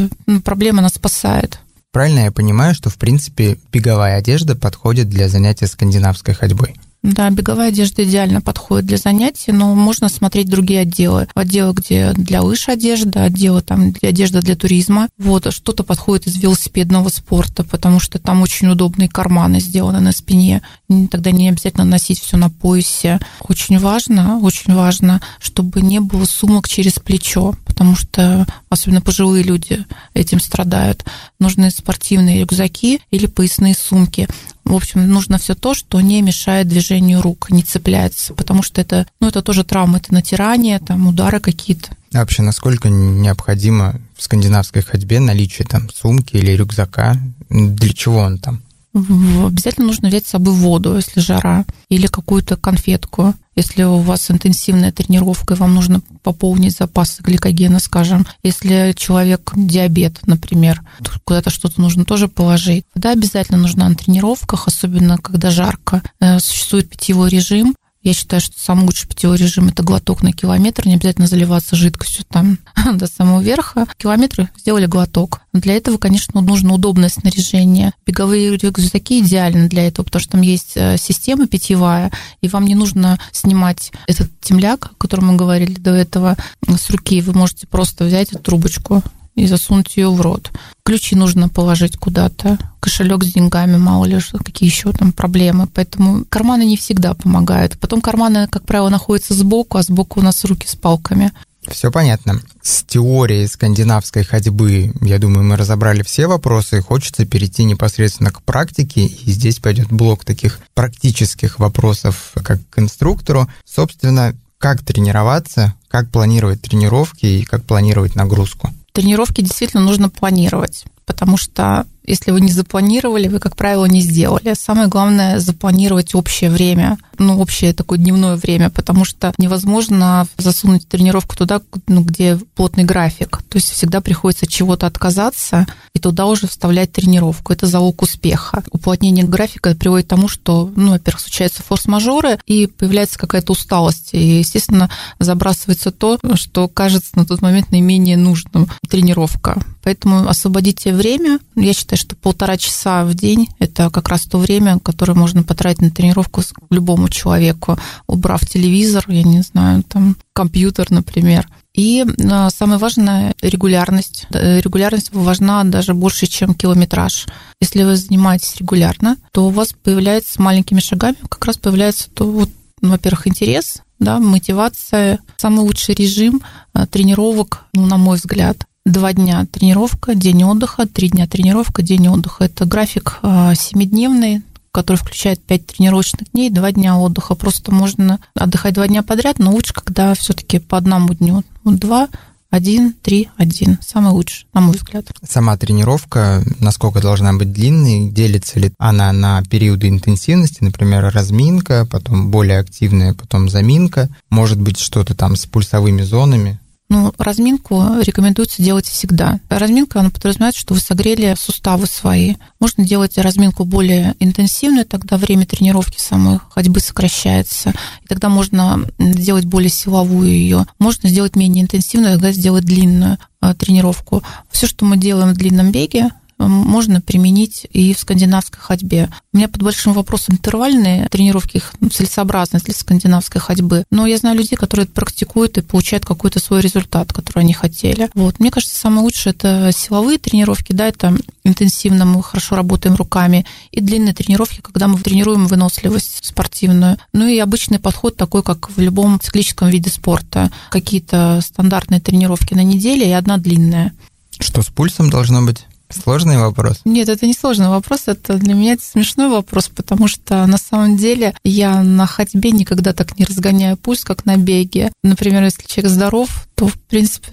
проблем 0.46 0.80
она 0.80 0.88
спасает. 0.88 1.60
Правильно 1.98 2.26
я 2.26 2.32
понимаю, 2.32 2.76
что, 2.76 2.92
в 2.92 2.98
принципе, 2.98 3.58
беговая 3.72 4.18
одежда 4.18 4.56
подходит 4.56 5.10
для 5.10 5.30
занятия 5.30 5.66
скандинавской 5.66 6.36
ходьбой? 6.36 6.76
Да, 7.04 7.30
беговая 7.30 7.70
одежда 7.70 8.04
идеально 8.04 8.42
подходит 8.42 8.86
для 8.86 8.98
занятий, 8.98 9.52
но 9.52 9.74
можно 9.76 10.10
смотреть 10.10 10.50
другие 10.50 10.82
отделы. 10.82 11.28
Отделы, 11.36 11.74
где 11.74 12.12
для 12.14 12.42
лыж 12.42 12.68
одежда, 12.70 13.24
отделы 13.24 13.62
там 13.62 13.94
для 13.94 14.10
одежда 14.10 14.42
для 14.42 14.56
туризма. 14.56 15.08
Вот, 15.18 15.52
что-то 15.54 15.84
подходит 15.84 16.28
из 16.28 16.36
велосипедного 16.38 17.10
спорта, 17.10 17.64
потому 17.64 18.00
что 18.00 18.20
там 18.20 18.42
очень 18.42 18.68
удобные 18.68 19.10
карманы 19.10 19.60
сделаны 19.60 20.00
на 20.00 20.12
спине. 20.12 20.62
Тогда 21.10 21.32
не 21.32 21.50
обязательно 21.50 21.86
носить 21.86 22.20
все 22.20 22.36
на 22.36 22.50
поясе. 22.50 23.20
Очень 23.48 23.80
важно, 23.80 24.40
очень 24.40 24.74
важно, 24.74 25.22
чтобы 25.40 25.82
не 25.82 26.00
было 26.00 26.26
сумок 26.26 26.68
через 26.68 26.94
плечо, 26.94 27.56
потому 27.66 27.96
что 27.96 28.46
особенно 28.70 29.02
пожилые 29.02 29.44
люди 29.44 29.86
этим 30.18 30.40
страдают. 30.40 31.06
Нужны 31.40 31.70
спортивные 31.72 32.42
рюкзаки 32.42 33.02
или 33.12 33.26
поясные 33.28 33.76
сумки. 33.76 34.28
В 34.64 34.76
общем, 34.76 35.08
нужно 35.10 35.38
все 35.38 35.56
то, 35.56 35.74
что 35.74 36.02
не 36.02 36.22
мешает 36.22 36.68
движению 36.68 37.22
рук, 37.22 37.50
не 37.50 37.64
цепляется, 37.64 38.34
потому 38.34 38.64
что 38.64 38.82
это, 38.82 39.08
ну, 39.22 39.28
это 39.28 39.42
тоже 39.42 39.64
травмы, 39.64 40.00
это 40.00 40.14
натирание, 40.14 40.80
там, 40.80 41.08
удары 41.08 41.40
какие-то. 41.40 41.90
А 42.14 42.20
вообще, 42.20 42.42
насколько 42.42 42.90
необходимо 42.90 44.02
в 44.16 44.24
скандинавской 44.24 44.82
ходьбе 44.82 45.20
наличие 45.20 45.68
там 45.68 45.90
сумки 45.90 46.36
или 46.36 46.52
рюкзака? 46.52 47.18
Для 47.50 47.94
чего 47.94 48.20
он 48.20 48.40
там? 48.40 48.62
Обязательно 48.94 49.88
нужно 49.88 50.10
взять 50.10 50.26
с 50.26 50.32
собой 50.32 50.54
воду, 50.54 50.96
если 50.96 51.20
жара, 51.20 51.66
или 51.90 52.08
какую-то 52.08 52.58
конфетку. 52.58 53.36
Если 53.58 53.82
у 53.82 53.98
вас 53.98 54.30
интенсивная 54.30 54.92
тренировка, 54.92 55.56
и 55.56 55.58
вам 55.58 55.74
нужно 55.74 56.02
пополнить 56.22 56.78
запасы 56.78 57.24
гликогена, 57.24 57.80
скажем. 57.80 58.28
Если 58.44 58.94
человек 58.96 59.52
диабет, 59.56 60.20
например, 60.28 60.84
куда-то 61.24 61.50
что-то 61.50 61.82
нужно 61.82 62.06
тоже 62.06 62.28
положить. 62.28 62.86
Вода 62.94 63.14
обязательно 63.14 63.58
нужна 63.58 63.90
на 63.90 63.96
тренировках, 63.96 64.68
особенно 64.68 65.18
когда 65.18 65.50
жарко. 65.50 66.04
Э, 66.20 66.40
существует 66.40 66.88
питьевой 66.88 67.32
режим, 67.32 67.74
я 68.04 68.14
считаю, 68.14 68.42
что 68.42 68.58
самый 68.58 68.86
лучший 68.86 69.08
питьевой 69.08 69.38
режим– 69.38 69.68
это 69.70 69.84
глоток 69.84 70.24
на 70.24 70.32
километр, 70.32 70.88
не 70.88 70.96
обязательно 70.96 71.28
заливаться 71.28 71.76
жидкостью 71.76 72.26
там 72.30 72.60
до 72.94 73.08
самого 73.08 73.42
верха. 73.42 73.88
Километры 73.98 74.50
сделали 74.58 74.86
глоток. 74.86 75.42
Для 75.54 75.76
этого, 75.76 75.98
конечно, 75.98 76.42
нужно 76.42 76.74
удобное 76.74 77.10
снаряжение. 77.10 77.94
Беговые 78.06 78.56
рюкзаки 78.56 79.20
идеальны 79.20 79.68
для 79.68 79.88
этого, 79.88 80.06
потому 80.06 80.22
что 80.22 80.32
там 80.34 80.42
есть 80.42 80.74
э, 80.76 80.98
система 80.98 81.48
питьевая, 81.48 82.12
и 82.42 82.48
вам 82.48 82.66
не 82.66 82.76
нужно 82.76 83.20
снимать 83.32 83.92
этот 84.08 84.30
темляк, 84.40 84.92
о 84.92 84.96
котором 84.96 85.28
мы 85.28 85.36
говорили 85.36 85.74
до 85.74 85.92
этого, 85.92 86.38
с 86.68 86.90
руки. 86.90 87.22
Вы 87.22 87.34
можете 87.34 87.68
просто 87.68 88.06
взять 88.06 88.30
эту 88.32 88.40
трубочку 88.40 89.04
и 89.38 89.46
засунуть 89.46 89.96
ее 89.96 90.10
в 90.10 90.20
рот. 90.20 90.52
Ключи 90.84 91.16
нужно 91.16 91.48
положить 91.48 91.96
куда-то, 91.96 92.58
кошелек 92.80 93.24
с 93.24 93.34
деньгами, 93.34 93.78
мало 93.78 94.06
ли 94.06 94.20
что, 94.20 94.40
какие 94.40 94.68
еще 94.68 94.92
там 94.92 95.14
проблемы. 95.14 95.68
Поэтому 95.68 96.26
карманы 96.26 96.66
не 96.66 96.76
всегда 96.76 97.14
помогают. 97.14 97.78
Потом 97.80 98.02
карманы, 98.02 98.48
как 98.48 98.64
правило, 98.64 98.90
находятся 98.90 99.36
сбоку, 99.36 99.78
а 99.78 99.84
сбоку 99.84 100.20
у 100.20 100.24
нас 100.24 100.44
руки 100.44 100.68
с 100.68 100.76
палками. 100.76 101.32
Все 101.68 101.92
понятно. 101.92 102.42
С 102.64 102.84
теорией 102.84 103.46
скандинавской 103.46 104.24
ходьбы, 104.24 104.94
я 105.02 105.20
думаю, 105.20 105.44
мы 105.44 105.56
разобрали 105.56 106.02
все 106.02 106.26
вопросы. 106.26 106.82
Хочется 106.82 107.26
перейти 107.26 107.64
непосредственно 107.64 108.32
к 108.32 108.42
практике. 108.42 109.06
И 109.06 109.32
здесь 109.32 109.60
пойдет 109.60 109.90
блок 109.90 110.26
таких 110.26 110.60
практических 110.74 111.60
вопросов, 111.60 112.32
как 112.34 112.60
к 112.70 112.80
инструктору. 112.80 113.48
Собственно, 113.66 114.34
как 114.58 114.82
тренироваться, 114.82 115.76
как 115.90 116.10
планировать 116.10 116.62
тренировки 116.62 117.26
и 117.26 117.44
как 117.44 117.66
планировать 117.66 118.16
нагрузку. 118.16 118.74
Тренировки 118.98 119.42
действительно 119.42 119.84
нужно 119.84 120.10
планировать, 120.10 120.86
потому 121.06 121.38
что 121.38 121.86
если 122.08 122.32
вы 122.32 122.42
не 122.42 122.52
запланировали, 122.52 123.28
вы, 123.28 123.40
как 123.40 123.56
правило, 123.56 123.86
не 123.86 124.02
сделали. 124.02 124.56
Самое 124.58 124.88
главное– 124.88 125.40
запланировать 125.40 126.16
общее 126.16 126.50
время, 126.50 126.98
ну, 127.20 127.40
общее 127.40 127.74
такое 127.74 128.00
дневное 128.00 128.38
время, 128.38 128.70
потому 128.70 129.04
что 129.04 129.34
невозможно 129.38 130.28
засунуть 130.38 130.88
тренировку 130.88 131.36
туда, 131.36 131.62
ну, 131.88 132.02
где 132.02 132.38
плотный 132.56 132.86
график. 132.86 133.40
То 133.50 133.58
есть 133.58 133.72
всегда 133.72 134.02
приходится 134.02 134.48
чего-то 134.48 134.88
отказаться 134.88 135.68
и 135.94 136.00
туда 136.00 136.26
уже 136.28 136.48
вставлять 136.48 136.94
тренировку. 136.94 137.54
Это 137.54 137.68
залог 137.68 138.02
успеха. 138.02 138.64
Уплотнение 138.72 139.26
графика 139.26 139.76
приводит 139.76 140.08
к 140.08 140.10
тому, 140.10 140.28
что, 140.28 140.72
ну, 140.76 140.92
во-первых, 140.92 141.22
случаются 141.22 141.62
форс-мажоры 141.64 142.40
и 142.46 142.68
появляется 142.68 143.20
какая-то 143.20 143.52
усталость. 143.52 144.10
И, 144.14 144.40
естественно, 144.40 144.90
забрасывается 145.20 145.92
то, 145.92 146.20
что 146.36 146.68
кажется 146.70 147.18
на 147.18 147.26
тот 147.26 147.42
момент 147.42 147.72
наименее 147.72 148.16
нужным– 148.16 148.70
тренировка. 148.90 149.62
Поэтому 149.84 150.28
освободите 150.28 150.94
время. 150.94 151.40
Я 151.56 151.74
считаю, 151.74 151.97
что 151.98 152.16
полтора 152.16 152.58
часа 152.58 153.04
в 153.06 153.14
день– 153.14 153.50
это 153.60 153.90
как 153.90 154.10
раз 154.10 154.26
то 154.26 154.38
время, 154.38 154.80
которое 154.80 155.14
можно 155.14 155.44
потратить 155.44 155.82
на 155.82 155.92
тренировку 155.92 156.42
любому 156.70 157.10
человеку, 157.10 157.78
убрав 158.08 158.46
телевизор, 158.46 159.06
я 159.08 159.24
не 159.24 159.42
знаю, 159.42 159.84
там, 159.84 160.16
компьютер, 160.34 160.92
например. 160.92 161.48
И 161.74 162.06
а, 162.30 162.50
самое 162.50 162.80
важное– 162.80 163.36
регулярность. 163.42 164.26
Регулярность 164.32 165.14
важна 165.14 165.64
даже 165.64 165.94
больше, 165.94 166.26
чем 166.26 166.56
километраж. 166.56 167.28
Если 167.62 167.84
вы 167.84 167.96
занимаетесь 167.96 168.56
регулярно, 168.58 169.18
то 169.32 169.48
у 169.48 169.50
вас 169.50 169.74
появляется 169.74 170.34
с 170.34 170.40
маленькими 170.40 170.80
шагами, 170.80 171.18
как 171.30 171.46
раз 171.46 171.58
появляется 171.58 172.10
то, 172.10 172.26
вот, 172.26 172.50
во-первых, 172.82 173.28
интерес, 173.28 173.82
да, 174.00 174.20
мотивация. 174.20 175.20
Самый 175.38 175.60
лучший 175.60 175.96
режим 175.96 176.42
а, 176.74 176.88
тренировок, 176.88 177.66
ну, 177.74 177.86
на 177.86 177.98
мой 177.98 178.18
взгляд, 178.18 178.66
два 178.92 179.14
дня 179.14 179.46
тренировка, 179.46 180.16
день 180.16 180.44
отдыха, 180.44 180.88
три 180.88 181.10
дня 181.10 181.28
тренировка, 181.28 181.82
день 181.82 182.08
отдыха. 182.08 182.46
Это 182.46 182.66
график 182.66 183.20
а, 183.22 183.54
семидневный, 183.54 184.42
который 184.72 184.98
включает 184.98 185.42
пять 185.42 185.66
тренировочных 185.66 186.32
дней, 186.32 186.50
два 186.50 186.72
дня 186.72 186.98
отдыха. 186.98 187.36
Просто 187.36 187.72
можно 187.72 188.20
отдыхать 188.34 188.76
два 188.76 188.88
дня 188.88 189.04
подряд, 189.04 189.40
но 189.40 189.52
лучше, 189.52 189.74
когда 189.74 190.14
все-таки 190.14 190.60
по 190.60 190.78
одному 190.78 191.14
дню. 191.14 191.44
Вот 191.64 191.76
два, 191.76 192.08
один, 192.50 192.94
три, 192.94 193.30
один. 193.36 193.78
Самый 193.86 194.14
лучший, 194.14 194.48
на 194.54 194.62
мой 194.62 194.76
взгляд. 194.76 195.06
Сама 195.28 195.58
тренировка, 195.58 196.44
насколько 196.60 197.02
должна 197.02 197.34
быть 197.34 197.52
длинной, 197.52 198.10
делится 198.10 198.60
ли 198.60 198.72
она 198.78 199.12
на 199.12 199.44
периоды 199.44 199.90
интенсивности, 199.90 200.64
например, 200.64 201.12
разминка, 201.14 201.86
потом 201.92 202.32
более 202.32 202.60
активная, 202.60 203.14
потом 203.14 203.50
заминка, 203.50 204.10
может 204.30 204.62
быть 204.62 204.80
что-то 204.80 205.14
там 205.14 205.36
с 205.36 205.46
пульсовыми 205.46 206.04
зонами? 206.04 206.60
Ну, 206.90 207.14
разминку 207.18 207.84
рекомендуется 208.02 208.64
делать 208.64 208.86
всегда. 208.86 209.42
Разминка, 209.50 210.00
она 210.00 210.10
подразумевает, 210.10 210.56
что 210.56 210.74
вы 210.74 210.80
согрели 210.80 211.36
суставы 211.38 211.86
свои. 211.86 212.36
Можно 212.62 212.86
делать 212.86 213.18
разминку 213.18 213.66
более 213.66 214.16
интенсивную, 214.20 214.86
тогда 214.86 215.18
время 215.18 215.46
тренировки 215.46 216.00
самой 216.00 216.40
ходьбы 216.50 216.80
сокращается. 216.80 217.74
И 218.04 218.08
тогда 218.08 218.30
можно 218.30 218.86
сделать 219.00 219.46
более 219.46 219.70
силовую 219.70 220.30
ее. 220.30 220.66
Можно 220.80 221.10
сделать 221.10 221.36
менее 221.36 221.64
интенсивную, 221.64 222.14
тогда 222.14 222.32
сделать 222.32 222.64
длинную 222.64 223.18
э, 223.42 223.54
тренировку. 223.56 224.24
Все, 224.50 224.66
что 224.66 224.86
мы 224.86 224.96
делаем 224.96 225.34
в 225.34 225.38
длинном 225.38 225.72
беге, 225.72 226.12
можно 226.38 227.02
применить 227.02 227.68
и 227.72 227.94
в 227.94 228.00
скандинавской 228.00 228.60
ходьбе. 228.60 229.10
У 229.34 229.38
меня 229.38 229.48
под 229.48 229.64
большим 229.64 229.94
вопросом 229.94 230.36
интервальные 230.36 231.08
тренировки, 231.10 231.58
их 231.58 231.74
целесообразность 231.92 232.66
для 232.66 232.74
скандинавской 232.74 233.42
ходьбы. 233.42 233.84
Но 233.92 234.06
я 234.06 234.18
знаю 234.18 234.38
людей, 234.38 234.56
которые 234.56 234.86
это 234.86 234.94
практикуют 234.94 235.58
и 235.58 235.62
получают 235.62 236.06
какой-то 236.06 236.40
свой 236.40 236.62
результат, 236.62 237.14
который 237.14 237.40
они 237.40 237.54
хотели. 237.54 238.10
Вот. 238.14 238.40
Мне 238.40 238.52
кажется, 238.52 238.76
самое 238.76 239.02
лучшее 239.02 239.34
это 239.34 239.72
силовые 239.74 240.18
тренировки, 240.18 240.74
да, 240.74 240.88
это 240.88 241.18
интенсивно 241.44 242.06
мы 242.06 242.22
хорошо 242.22 242.56
работаем 242.56 242.96
руками, 242.96 243.46
и 243.72 243.82
длинные 243.82 244.14
тренировки, 244.14 244.62
когда 244.62 244.88
мы 244.88 245.00
тренируем 245.00 245.48
выносливость 245.48 246.26
спортивную. 246.26 246.98
Ну 247.14 247.28
и 247.28 247.40
обычный 247.40 247.80
подход 247.80 248.16
такой, 248.18 248.44
как 248.44 248.70
в 248.70 248.80
любом 248.80 249.20
циклическом 249.20 249.70
виде 249.70 249.90
спорта. 249.90 250.52
Какие-то 250.70 251.40
стандартные 251.42 252.02
тренировки 252.02 252.54
на 252.54 252.64
неделе 252.64 253.08
и 253.10 253.14
одна 253.14 253.38
длинная. 253.38 253.94
Что 254.40 254.62
с 254.62 254.68
пульсом 254.68 255.10
должно 255.10 255.42
быть? 255.42 255.66
Сложный 255.90 256.38
вопрос? 256.38 256.82
Нет, 256.86 257.10
это 257.10 257.26
не 257.26 257.34
сложный 257.34 257.70
вопрос, 257.70 258.04
это 258.08 258.36
для 258.36 258.54
меня 258.54 258.74
это 258.74 258.84
смешной 258.84 259.30
вопрос, 259.30 259.70
потому 259.70 260.08
что 260.08 260.46
на 260.46 260.58
самом 260.58 260.98
деле 260.98 261.36
я 261.44 261.82
на 261.82 262.06
ходьбе 262.06 262.52
никогда 262.52 262.94
так 262.94 263.18
не 263.18 263.26
разгоняю 263.26 263.78
пульс, 263.78 264.04
как 264.04 264.26
на 264.26 264.38
беге. 264.38 264.92
Например, 265.04 265.44
если 265.44 265.66
человек 265.66 265.92
здоров, 265.92 266.47
то, 266.58 266.68
в 266.68 266.74
принципе, 266.74 267.30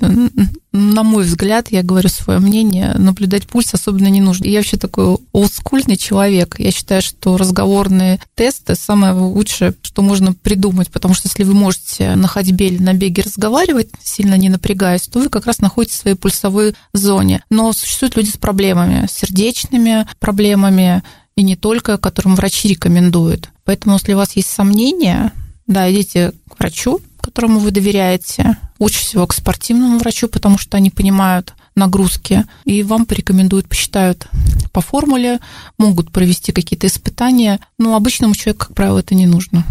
на 0.71 1.03
мой 1.03 1.25
взгляд, 1.25 1.69
я 1.71 1.83
говорю 1.83 2.11
свое 2.11 2.41
мнение, 2.41 2.93
наблюдать 2.99 3.47
пульс 3.47 3.73
особенно 3.73 4.09
не 4.09 4.21
нужно. 4.21 4.45
Я 4.45 4.59
вообще 4.59 4.77
такой 4.77 5.17
олдскульный 5.33 5.97
человек. 5.97 6.57
Я 6.59 6.71
считаю, 6.71 7.01
что 7.01 7.39
разговорные 7.39 8.21
тесты 8.35 8.75
самое 8.75 9.15
лучшее, 9.15 9.73
что 9.81 10.03
можно 10.03 10.35
придумать, 10.35 10.91
потому 10.91 11.15
что 11.15 11.29
если 11.29 11.45
вы 11.45 11.55
можете 11.55 12.17
на 12.17 12.29
ходьбе 12.29 12.69
или 12.69 12.83
на 12.83 12.93
беге 12.93 13.23
разговаривать, 13.23 13.89
сильно 14.03 14.35
не 14.37 14.51
напрягаясь, 14.51 15.09
то 15.09 15.21
вы 15.21 15.31
как 15.31 15.47
раз 15.47 15.61
находитесь 15.61 15.97
в 15.97 16.01
своей 16.01 16.17
пульсовой 16.19 16.75
зоне. 16.93 17.43
Но 17.49 17.73
существуют 17.73 18.17
люди 18.17 18.29
с 18.29 18.37
проблемами, 18.37 19.09
сердечными 19.11 20.07
проблемами, 20.21 21.03
и 21.35 21.43
не 21.43 21.57
только, 21.57 21.97
которым 21.97 22.35
врачи 22.35 22.69
рекомендуют. 22.69 23.49
Поэтому, 23.65 23.95
если 23.95 24.13
у 24.13 24.19
вас 24.19 24.37
есть 24.37 24.51
сомнения, 24.51 25.33
да, 25.67 25.91
идите 25.91 26.33
к 26.51 26.59
врачу, 26.59 27.01
которому 27.25 27.59
вы 27.59 27.71
доверяете, 27.71 28.59
лучше 28.79 29.01
всего 29.01 29.27
к 29.27 29.35
спортивному 29.35 29.99
врачу, 29.99 30.29
потому 30.29 30.59
что 30.59 30.77
они 30.77 30.91
понимают 30.91 31.55
нагрузки, 31.75 32.45
и 32.65 32.83
вам 32.83 33.07
порекомендуют, 33.07 33.69
посчитают 33.69 34.29
по 34.73 34.81
формуле, 34.81 35.41
могут 35.79 36.13
провести 36.13 36.53
какие-то 36.53 36.87
испытания, 36.87 37.61
но 37.79 37.97
обычному 37.97 38.35
человеку, 38.35 38.67
как 38.67 38.75
правило, 38.75 38.99
это 38.99 39.15
не 39.15 39.27
нужно. 39.27 39.65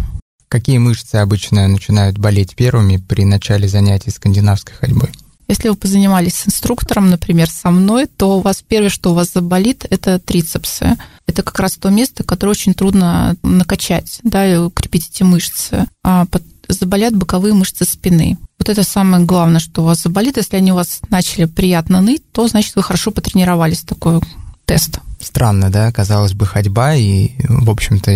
Какие 0.48 0.78
мышцы 0.78 1.16
обычно 1.16 1.66
начинают 1.68 2.18
болеть 2.18 2.54
первыми 2.54 2.96
при 2.96 3.24
начале 3.24 3.68
занятий 3.68 4.10
скандинавской 4.10 4.74
ходьбой? 4.74 5.10
Если 5.46 5.68
вы 5.68 5.76
позанимались 5.76 6.36
с 6.36 6.46
инструктором, 6.48 7.10
например, 7.10 7.50
со 7.50 7.70
мной, 7.70 8.06
то 8.06 8.38
у 8.38 8.40
вас 8.40 8.62
первое, 8.66 8.88
что 8.88 9.10
у 9.10 9.14
вас 9.14 9.32
заболит, 9.32 9.84
это 9.88 10.18
трицепсы. 10.18 10.96
Это 11.26 11.42
как 11.42 11.58
раз 11.58 11.74
то 11.74 11.90
место, 11.90 12.24
которое 12.24 12.52
очень 12.52 12.72
трудно 12.72 13.36
накачать, 13.42 14.20
да, 14.22 14.50
и 14.50 14.56
укрепить 14.56 15.10
эти 15.10 15.22
мышцы. 15.22 15.86
А 16.02 16.26
заболят 16.68 17.14
боковые 17.16 17.54
мышцы 17.54 17.84
спины. 17.84 18.38
Вот 18.58 18.68
это 18.68 18.82
самое 18.82 19.24
главное, 19.24 19.60
что 19.60 19.82
у 19.82 19.84
вас 19.84 20.02
заболит. 20.02 20.36
Если 20.36 20.56
они 20.56 20.72
у 20.72 20.76
вас 20.76 21.00
начали 21.10 21.44
приятно 21.44 22.00
ныть, 22.00 22.22
то 22.32 22.46
значит 22.48 22.76
вы 22.76 22.82
хорошо 22.82 23.10
потренировались. 23.10 23.82
Такой 23.82 24.20
тест. 24.64 25.00
Странно, 25.20 25.70
да? 25.70 25.90
Казалось 25.92 26.32
бы, 26.32 26.46
ходьба, 26.46 26.94
и, 26.94 27.32
в 27.48 27.70
общем-то, 27.70 28.10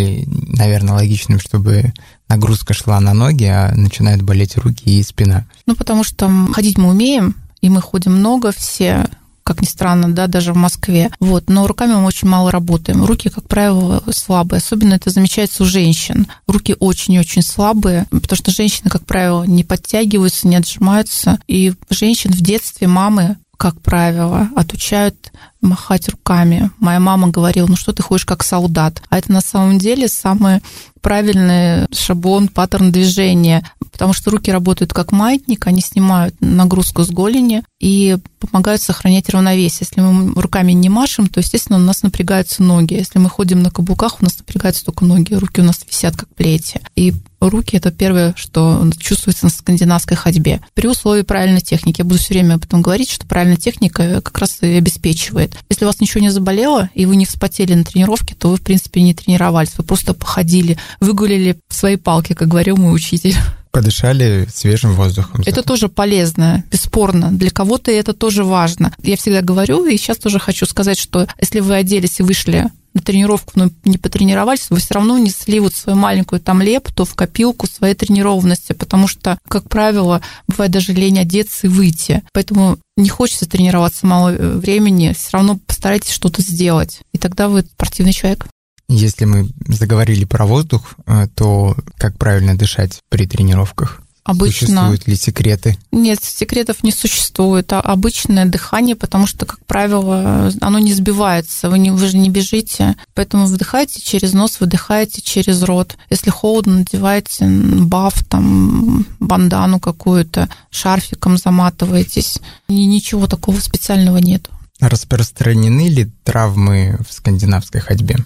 наверное, 0.56 0.94
логичным, 0.94 1.40
чтобы 1.40 1.92
нагрузка 2.28 2.74
шла 2.74 3.00
на 3.00 3.14
ноги, 3.14 3.44
а 3.44 3.72
начинают 3.74 4.22
болеть 4.22 4.56
руки 4.56 4.98
и 4.98 5.02
спина. 5.02 5.46
Ну, 5.66 5.74
потому 5.74 6.04
что 6.04 6.30
ходить 6.52 6.78
мы 6.78 6.90
умеем, 6.90 7.34
и 7.60 7.68
мы 7.68 7.80
ходим 7.80 8.12
много 8.12 8.52
все, 8.52 9.08
как 9.48 9.62
ни 9.62 9.66
странно, 9.66 10.12
да, 10.12 10.26
даже 10.26 10.52
в 10.52 10.56
Москве. 10.56 11.10
Вот. 11.20 11.48
Но 11.48 11.66
руками 11.66 11.94
мы 11.94 12.04
очень 12.04 12.28
мало 12.28 12.50
работаем. 12.50 13.02
Руки, 13.02 13.30
как 13.30 13.48
правило, 13.48 14.02
слабые. 14.10 14.58
Особенно 14.58 14.92
это 14.92 15.08
замечается 15.08 15.62
у 15.62 15.66
женщин. 15.66 16.26
Руки 16.46 16.76
очень-очень 16.78 17.40
слабые, 17.40 18.04
потому 18.10 18.36
что 18.36 18.50
женщины, 18.50 18.90
как 18.90 19.06
правило, 19.06 19.44
не 19.44 19.64
подтягиваются, 19.64 20.46
не 20.46 20.56
отжимаются. 20.56 21.38
И 21.48 21.72
женщин 21.88 22.30
в 22.30 22.42
детстве 22.42 22.88
мамы 22.88 23.38
как 23.58 23.80
правило, 23.80 24.48
отучают 24.54 25.32
махать 25.60 26.08
руками. 26.08 26.70
Моя 26.78 27.00
мама 27.00 27.28
говорила, 27.28 27.66
ну 27.66 27.74
что 27.74 27.92
ты 27.92 28.04
ходишь 28.04 28.24
как 28.24 28.44
солдат. 28.44 29.02
А 29.10 29.18
это 29.18 29.32
на 29.32 29.40
самом 29.40 29.78
деле 29.78 30.06
самый 30.06 30.62
правильный 31.00 31.86
шаблон, 31.92 32.46
паттерн 32.46 32.92
движения, 32.92 33.68
потому 33.80 34.12
что 34.12 34.30
руки 34.30 34.52
работают 34.52 34.92
как 34.92 35.10
маятник, 35.10 35.66
они 35.66 35.80
снимают 35.80 36.36
нагрузку 36.40 37.02
с 37.02 37.10
голени 37.10 37.64
и 37.80 38.18
помогают 38.38 38.80
сохранять 38.80 39.28
равновесие. 39.28 39.88
Если 39.90 40.00
мы 40.00 40.40
руками 40.40 40.70
не 40.70 40.88
машем, 40.88 41.26
то, 41.26 41.40
естественно, 41.40 41.78
у 41.78 41.82
нас 41.82 42.04
напрягаются 42.04 42.62
ноги. 42.62 42.94
Если 42.94 43.18
мы 43.18 43.28
ходим 43.28 43.60
на 43.62 43.72
каблуках, 43.72 44.20
у 44.20 44.24
нас 44.24 44.38
напрягаются 44.38 44.84
только 44.84 45.04
ноги, 45.04 45.34
руки 45.34 45.60
у 45.60 45.64
нас 45.64 45.80
висят 45.88 46.16
как 46.16 46.28
плети. 46.28 46.80
И 46.94 47.12
руки– 47.40 47.76
это 47.78 47.90
первое, 47.90 48.34
что 48.36 48.88
чувствуется 48.98 49.46
на 49.46 49.50
скандинавской 49.50 50.16
ходьбе. 50.16 50.60
При 50.74 50.88
условии 50.88 51.22
правильной 51.22 51.60
техники. 51.60 52.00
Я 52.00 52.04
буду 52.04 52.18
все 52.18 52.34
время 52.34 52.54
об 52.54 52.64
этом 52.64 52.82
говорить, 52.82 53.10
что 53.10 53.26
правильная 53.26 53.56
техника 53.56 54.20
как 54.20 54.38
раз 54.38 54.58
и 54.62 54.66
обеспечивает. 54.66 55.56
Если 55.68 55.84
у 55.84 55.88
вас 55.88 56.00
ничего 56.00 56.20
не 56.20 56.30
заболело, 56.30 56.90
и 56.94 57.06
вы 57.06 57.16
не 57.16 57.26
вспотели 57.26 57.74
на 57.74 57.84
тренировке, 57.84 58.34
то 58.34 58.50
вы, 58.50 58.56
в 58.56 58.62
принципе, 58.62 59.02
не 59.02 59.14
тренировались. 59.14 59.72
Вы 59.76 59.84
просто 59.84 60.14
походили, 60.14 60.78
выгулили 61.00 61.58
свои 61.68 61.96
палки, 61.96 62.32
как 62.32 62.48
говорил 62.48 62.76
мой 62.76 62.94
учитель 62.94 63.34
подышали 63.70 64.48
свежим 64.52 64.94
воздухом. 64.94 65.42
Это 65.46 65.62
тоже 65.62 65.88
полезно, 65.88 66.64
бесспорно. 66.70 67.30
Для 67.30 67.50
кого-то 67.50 67.90
это 67.90 68.12
тоже 68.12 68.42
важно. 68.42 68.92
Я 69.02 69.16
всегда 69.16 69.40
говорю, 69.40 69.86
и 69.86 69.96
сейчас 69.96 70.16
тоже 70.16 70.38
хочу 70.40 70.66
сказать, 70.66 70.98
что 70.98 71.28
если 71.40 71.60
вы 71.60 71.76
оделись 71.76 72.18
и 72.18 72.22
вышли 72.22 72.66
на 72.94 73.00
тренировку, 73.00 73.52
но 73.54 73.70
не 73.84 73.98
потренировались, 73.98 74.70
вы 74.70 74.78
все 74.78 74.94
равно 74.94 75.18
несли 75.18 75.60
вот 75.60 75.74
свою 75.74 75.98
маленькую 75.98 76.40
там 76.40 76.62
лепту 76.62 77.04
в 77.04 77.14
копилку 77.14 77.66
своей 77.66 77.94
тренированности, 77.94 78.72
потому 78.72 79.08
что, 79.08 79.38
как 79.48 79.68
правило, 79.68 80.22
бывает 80.46 80.72
даже 80.72 80.92
лень 80.92 81.18
одеться 81.18 81.66
и 81.66 81.70
выйти. 81.70 82.22
Поэтому 82.32 82.78
не 82.96 83.08
хочется 83.08 83.48
тренироваться 83.48 84.06
мало 84.06 84.34
э, 84.34 84.56
времени, 84.56 85.14
все 85.16 85.30
равно 85.32 85.58
постарайтесь 85.66 86.10
что-то 86.10 86.42
сделать, 86.42 87.00
и 87.12 87.18
тогда 87.18 87.48
вы 87.48 87.62
спортивный 87.62 88.12
человек. 88.12 88.46
Если 88.88 89.26
мы 89.26 89.50
заговорили 89.66 90.24
про 90.24 90.46
воздух, 90.46 90.94
э, 91.06 91.28
то 91.34 91.76
как 91.96 92.16
правильно 92.16 92.56
дышать 92.56 93.00
при 93.10 93.26
тренировках? 93.26 94.02
Обычно... 94.28 94.66
Существуют 94.66 95.06
ли 95.06 95.16
секреты? 95.16 95.78
Нет, 95.90 96.22
секретов 96.22 96.82
не 96.82 96.92
существует. 96.92 97.72
А 97.72 97.80
обычное 97.80 98.44
дыхание, 98.46 98.94
потому 98.94 99.26
что, 99.26 99.46
как 99.46 99.64
правило, 99.66 100.52
оно 100.60 100.78
не 100.78 100.92
сбивается. 100.92 101.70
Вы, 101.70 101.78
не, 101.78 101.90
вы 101.90 102.06
же 102.06 102.18
не 102.18 102.28
бежите. 102.28 102.96
Поэтому 103.14 103.46
вдыхайте 103.46 104.00
через 104.00 104.34
нос, 104.34 104.60
выдыхаете 104.60 105.22
через 105.22 105.62
рот. 105.62 105.96
Если 106.10 106.30
холодно, 106.30 106.78
надевайте 106.78 107.46
баф, 107.46 108.22
там, 108.24 109.06
бандану 109.18 109.80
какую-то, 109.80 110.48
шарфиком 110.70 111.38
заматываетесь. 111.38 112.38
И 112.68 112.86
ничего 112.86 113.26
такого 113.26 113.58
специального 113.60 114.18
нет. 114.18 114.48
Распространены 114.80 115.88
ли 115.88 116.10
травмы 116.24 116.98
в 117.08 117.12
скандинавской 117.12 117.80
ходьбе? 117.80 118.16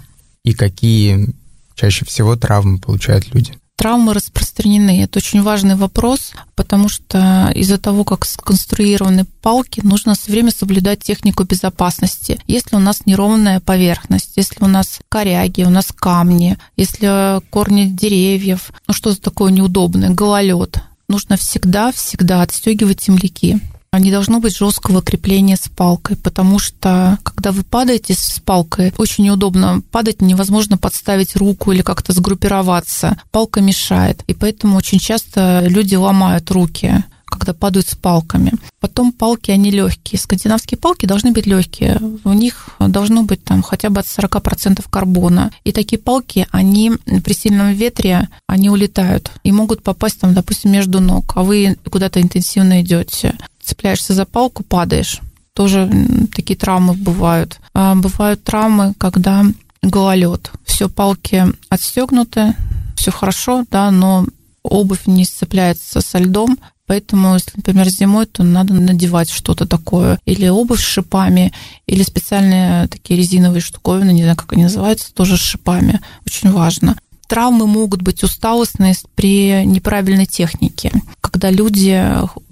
и 0.45 0.55
какие 0.55 1.29
чаще 1.75 2.05
всего 2.05 2.37
травмы 2.37 2.79
получают 2.79 3.33
люди? 3.35 3.55
Травмы 3.83 4.15
распространены. 4.15 5.03
Это 5.03 5.19
очень 5.19 5.43
важный 5.43 5.75
вопрос, 5.75 6.35
потому 6.55 6.89
что 6.89 7.51
из-за 7.53 7.79
того, 7.79 8.05
как 8.05 8.25
сконструированы 8.25 9.25
палки, 9.25 9.81
нужно 9.83 10.15
все 10.15 10.31
время 10.31 10.53
соблюдать 10.53 11.01
технику 11.01 11.43
безопасности. 11.43 12.39
Если 12.47 12.77
у 12.77 12.79
нас 12.79 13.07
неровная 13.07 13.59
поверхность, 13.59 14.35
если 14.37 14.63
у 14.63 14.69
нас 14.69 15.01
коряги, 15.09 15.65
у 15.65 15.71
нас 15.71 15.87
камни, 15.93 16.59
если 16.77 17.41
корни 17.51 17.87
деревьев, 17.87 18.71
ну 18.87 18.95
что-то 18.95 19.21
такое 19.21 19.51
неудобное, 19.51 20.11
гололед, 20.11 20.79
нужно 21.09 21.37
всегда-всегда 21.37 22.43
отстегивать 22.43 23.01
темляки 23.01 23.59
не 23.99 24.11
должно 24.11 24.41
быть 24.41 24.57
жесткого 24.57 25.03
крепления 25.03 25.57
с 25.57 25.69
палкой, 25.69 26.17
потому 26.17 26.59
что 26.59 27.19
когда 27.23 27.53
вы 27.53 27.63
падаете 27.63 28.15
с 28.15 28.41
палкой, 28.43 28.95
очень 28.97 29.25
неудобно 29.25 29.83
падать, 29.91 30.23
невозможно 30.23 30.79
подставить 30.79 31.37
руку 31.37 31.73
или 31.73 31.83
как-то 31.83 32.13
сгруппироваться. 32.13 33.21
Палка 33.31 33.61
мешает, 33.61 34.23
и 34.27 34.35
поэтому 34.35 34.79
очень 34.79 34.99
часто 34.99 35.65
люди 35.67 35.95
ломают 35.95 36.51
руки 36.51 37.05
когда 37.43 37.55
падают 37.55 37.89
с 37.89 37.97
палками. 37.97 38.53
Потом 38.79 39.11
палки, 39.11 39.51
они 39.51 39.73
легкие. 39.73 40.21
Скандинавские 40.21 40.79
палки 40.79 41.07
должны 41.07 41.33
быть 41.33 41.47
легкие. 41.47 42.01
У 42.23 42.33
них 42.33 42.69
должно 42.79 43.25
быть 43.25 43.43
там 43.43 43.63
хотя 43.63 43.91
бы 43.91 43.99
от 43.99 44.07
40% 44.07 44.85
карбона. 44.89 45.51
И 45.65 45.73
такие 45.73 45.99
палки, 45.99 46.47
они 46.53 46.93
при 47.25 47.33
сильном 47.33 47.73
ветре, 47.73 48.29
они 48.47 48.71
улетают 48.71 49.33
и 49.43 49.51
могут 49.51 49.83
попасть 49.83 50.21
там, 50.21 50.35
допустим, 50.35 50.71
между 50.71 51.01
ног, 51.01 51.33
а 51.35 51.43
вы 51.43 51.77
куда-то 51.91 52.21
интенсивно 52.21 52.81
идете 52.83 53.35
цепляешься 53.61 54.15
за 54.15 54.25
палку, 54.25 54.63
падаешь. 54.65 55.21
Тоже 55.55 55.89
такие 56.35 56.59
травмы 56.59 56.95
бывают. 56.95 57.59
А 57.75 57.95
бывают 57.95 58.43
травмы, 58.43 58.95
когда 58.99 59.45
гололед. 59.83 60.51
Все 60.65 60.89
палки 60.89 61.47
отстегнуты, 61.69 62.55
все 62.97 63.11
хорошо, 63.11 63.65
да, 63.71 63.91
но 63.91 64.27
обувь 64.63 65.07
не 65.07 65.25
сцепляется 65.25 66.01
со 66.01 66.19
льдом, 66.19 66.59
Поэтому, 66.93 67.33
если, 67.33 67.53
например, 67.57 67.89
зимой, 67.89 68.27
то 68.27 68.43
надо 68.43 68.75
надевать 68.75 69.31
что-то 69.31 69.65
такое. 69.65 70.19
Или 70.27 70.47
обувь 70.49 70.83
с 70.83 70.85
шипами, 70.85 71.51
или 71.87 72.03
специальные 72.03 72.87
такие 72.89 73.19
резиновые 73.19 73.63
штуковины, 73.63 74.11
не 74.11 74.25
знаю, 74.25 74.37
как 74.37 74.53
они 74.53 74.65
называются, 74.65 75.15
тоже 75.15 75.39
с 75.39 75.41
шипами. 75.41 76.01
Очень 76.27 76.53
важно. 76.53 76.99
Травмы 77.29 77.67
могут 77.67 78.03
быть 78.03 78.23
усталостные 78.23 78.95
при 79.15 79.65
неправильной 79.65 80.27
технике. 80.27 80.93
Когда 81.23 81.51
люди 81.51 81.99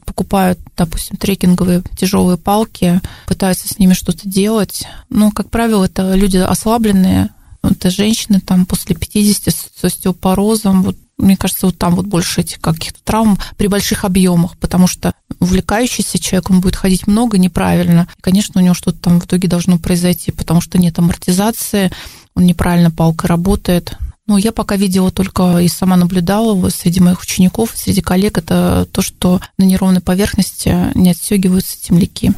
покупают, 0.07 0.59
допустим, 0.75 1.19
трекинговые 1.19 1.83
тяжелые 1.99 2.39
палки, 2.39 3.03
пытаются 3.27 3.69
с 3.69 3.79
ними 3.79 3.93
что-то 3.93 4.27
делать. 4.27 4.85
Но, 5.11 5.33
как 5.33 5.51
правило, 5.51 5.85
это 5.85 6.15
люди 6.15 6.39
ослабленные, 6.39 7.29
это 7.63 7.91
женщины 7.91 8.41
там 8.41 8.65
после 8.65 8.97
50 8.97 9.55
с 9.55 9.85
остеопорозом, 9.85 10.83
вот 10.83 10.97
мне 11.21 11.37
кажется, 11.37 11.67
вот 11.67 11.79
там 11.79 11.95
вот 11.95 12.07
больше 12.07 12.41
этих 12.41 12.61
каких-то 12.61 12.99
травм 13.03 13.39
при 13.57 13.67
больших 13.67 14.05
объемах, 14.05 14.57
потому 14.59 14.87
что 14.87 15.15
увлекающийся 15.39 16.19
человек, 16.19 16.51
он 16.51 16.61
будет 16.61 16.77
ходить 16.77 17.07
много 17.07 17.39
неправильно. 17.39 18.09
И, 18.19 18.23
конечно, 18.23 18.61
у 18.61 18.65
него 18.65 18.75
что-то 18.75 18.99
там 18.99 19.21
в 19.21 19.27
итоге 19.27 19.49
должно 19.49 19.79
произойти, 19.79 20.33
потому 20.33 20.61
что 20.61 20.79
нет 20.79 20.99
амортизации, 20.99 21.91
он 22.35 22.47
неправильно 22.47 22.91
палкой 22.91 23.29
работает. 23.29 23.97
Ну, 24.27 24.37
я 24.37 24.53
пока 24.53 24.77
видела 24.77 25.11
только 25.11 25.59
и 25.59 25.69
сама 25.69 25.97
наблюдала 25.97 26.69
среди 26.69 27.01
моих 27.01 27.21
учеников, 27.21 27.73
среди 27.75 28.01
коллег, 28.01 28.39
это 28.39 28.87
то, 28.93 29.03
что 29.03 29.41
на 29.59 29.65
неровной 29.65 30.01
поверхности 30.01 30.97
не 30.97 31.11
отстегиваются 31.11 31.81
темляки. 31.83 32.33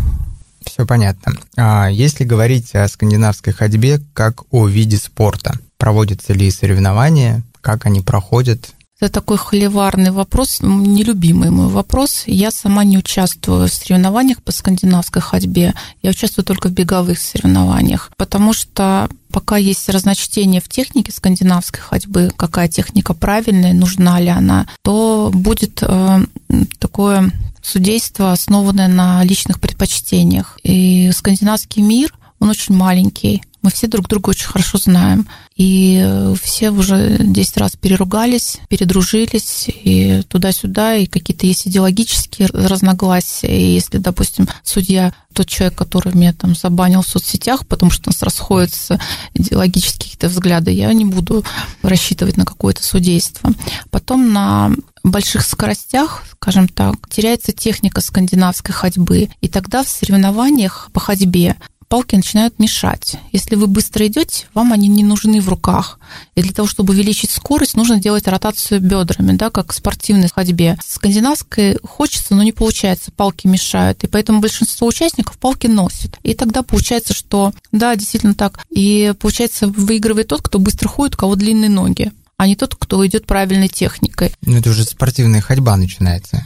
Все 0.64 0.86
понятно. 0.86 1.34
А 1.56 1.88
если 1.88 2.24
говорить 2.24 2.74
о 2.74 2.88
скандинавской 2.88 3.52
ходьбе 3.52 4.00
как 4.14 4.42
о 4.50 4.66
виде 4.66 4.96
спорта, 4.96 5.58
проводятся 5.76 6.32
ли 6.32 6.50
соревнования, 6.50 7.42
как 7.62 7.86
они 7.86 8.00
проходят, 8.00 8.74
это 9.02 9.14
такой 9.14 9.36
холиварный 9.36 10.12
вопрос, 10.12 10.58
нелюбимый 10.60 11.50
мой 11.50 11.66
вопрос. 11.66 12.22
Я 12.26 12.52
сама 12.52 12.84
не 12.84 12.98
участвую 12.98 13.66
в 13.66 13.72
соревнованиях 13.72 14.40
по 14.44 14.52
скандинавской 14.52 15.20
ходьбе. 15.20 15.74
Я 16.02 16.10
участвую 16.10 16.44
только 16.44 16.68
в 16.68 16.72
беговых 16.72 17.18
соревнованиях, 17.18 18.12
потому 18.16 18.52
что 18.52 19.08
пока 19.32 19.56
есть 19.56 19.88
разночтение 19.88 20.60
в 20.60 20.68
технике 20.68 21.10
скандинавской 21.10 21.80
ходьбы, 21.80 22.30
какая 22.36 22.68
техника 22.68 23.12
правильная, 23.12 23.72
нужна 23.72 24.20
ли 24.20 24.28
она, 24.28 24.68
то 24.82 25.32
будет 25.34 25.82
э, 25.82 26.24
такое 26.78 27.32
судейство, 27.60 28.30
основанное 28.30 28.86
на 28.86 29.24
личных 29.24 29.58
предпочтениях. 29.58 30.60
И 30.62 31.10
скандинавский 31.10 31.82
мир, 31.82 32.14
он 32.38 32.50
очень 32.50 32.76
маленький. 32.76 33.42
Мы 33.62 33.70
все 33.70 33.86
друг 33.86 34.08
друга 34.08 34.30
очень 34.30 34.46
хорошо 34.46 34.78
знаем. 34.78 35.28
И 35.56 36.02
э, 36.04 36.34
все 36.42 36.70
уже 36.70 37.16
10 37.20 37.56
раз 37.58 37.76
переругались, 37.76 38.58
передружились, 38.68 39.66
и 39.68 40.22
туда-сюда, 40.28 40.96
и 40.96 41.06
какие-то 41.06 41.46
есть 41.46 41.68
идеологические 41.68 42.48
разногласия. 42.52 43.56
И 43.56 43.74
если, 43.74 43.98
допустим, 43.98 44.48
судья, 44.64 45.14
тот 45.32 45.46
человек, 45.46 45.78
который 45.78 46.14
меня 46.14 46.32
там 46.32 46.54
забанил 46.56 47.02
в 47.02 47.08
соцсетях, 47.08 47.66
потому 47.66 47.90
что 47.92 48.08
у 48.08 48.10
нас 48.10 48.22
расходятся 48.22 49.00
идеологические 49.34 50.04
какие-то 50.04 50.28
взгляды, 50.28 50.72
я 50.72 50.92
не 50.92 51.04
буду 51.04 51.44
рассчитывать 51.82 52.36
на 52.36 52.44
какое-то 52.44 52.82
судейство. 52.82 53.52
Потом 53.90 54.32
на 54.32 54.72
больших 55.04 55.44
скоростях, 55.44 56.24
скажем 56.32 56.68
так, 56.68 57.08
теряется 57.08 57.52
техника 57.52 58.00
скандинавской 58.00 58.74
ходьбы. 58.74 59.30
И 59.40 59.48
тогда 59.48 59.82
в 59.82 59.88
соревнованиях 59.88 60.90
по 60.92 61.00
ходьбе 61.00 61.56
палки 61.92 62.14
начинают 62.14 62.58
мешать. 62.58 63.16
Если 63.32 63.54
вы 63.54 63.66
быстро 63.66 64.06
идете, 64.06 64.46
вам 64.54 64.72
они 64.72 64.88
не 64.88 65.04
нужны 65.04 65.42
в 65.42 65.48
руках. 65.50 66.00
И 66.34 66.40
для 66.40 66.50
того, 66.50 66.66
чтобы 66.66 66.94
увеличить 66.94 67.30
скорость, 67.30 67.76
нужно 67.76 68.00
делать 68.00 68.26
ротацию 68.26 68.80
бедрами, 68.80 69.36
да, 69.36 69.50
как 69.50 69.72
в 69.72 69.76
спортивной 69.76 70.28
ходьбе. 70.34 70.78
Скандинавской 70.82 71.76
хочется, 71.82 72.34
но 72.34 72.44
не 72.44 72.52
получается, 72.52 73.12
палки 73.12 73.46
мешают. 73.46 74.04
И 74.04 74.06
поэтому 74.06 74.40
большинство 74.40 74.86
участников 74.86 75.36
палки 75.36 75.66
носят. 75.66 76.18
И 76.22 76.32
тогда 76.32 76.62
получается, 76.62 77.12
что 77.12 77.52
да, 77.72 77.94
действительно 77.94 78.32
так. 78.32 78.64
И 78.70 79.12
получается, 79.20 79.66
выигрывает 79.66 80.28
тот, 80.28 80.40
кто 80.40 80.58
быстро 80.58 80.88
ходит, 80.88 81.16
у 81.16 81.18
кого 81.18 81.36
длинные 81.36 81.68
ноги 81.68 82.10
а 82.38 82.46
не 82.48 82.56
тот, 82.56 82.74
кто 82.74 83.06
идет 83.06 83.24
правильной 83.24 83.68
техникой. 83.68 84.34
Ну, 84.40 84.56
это 84.56 84.70
уже 84.70 84.82
спортивная 84.82 85.40
ходьба 85.40 85.76
начинается 85.76 86.44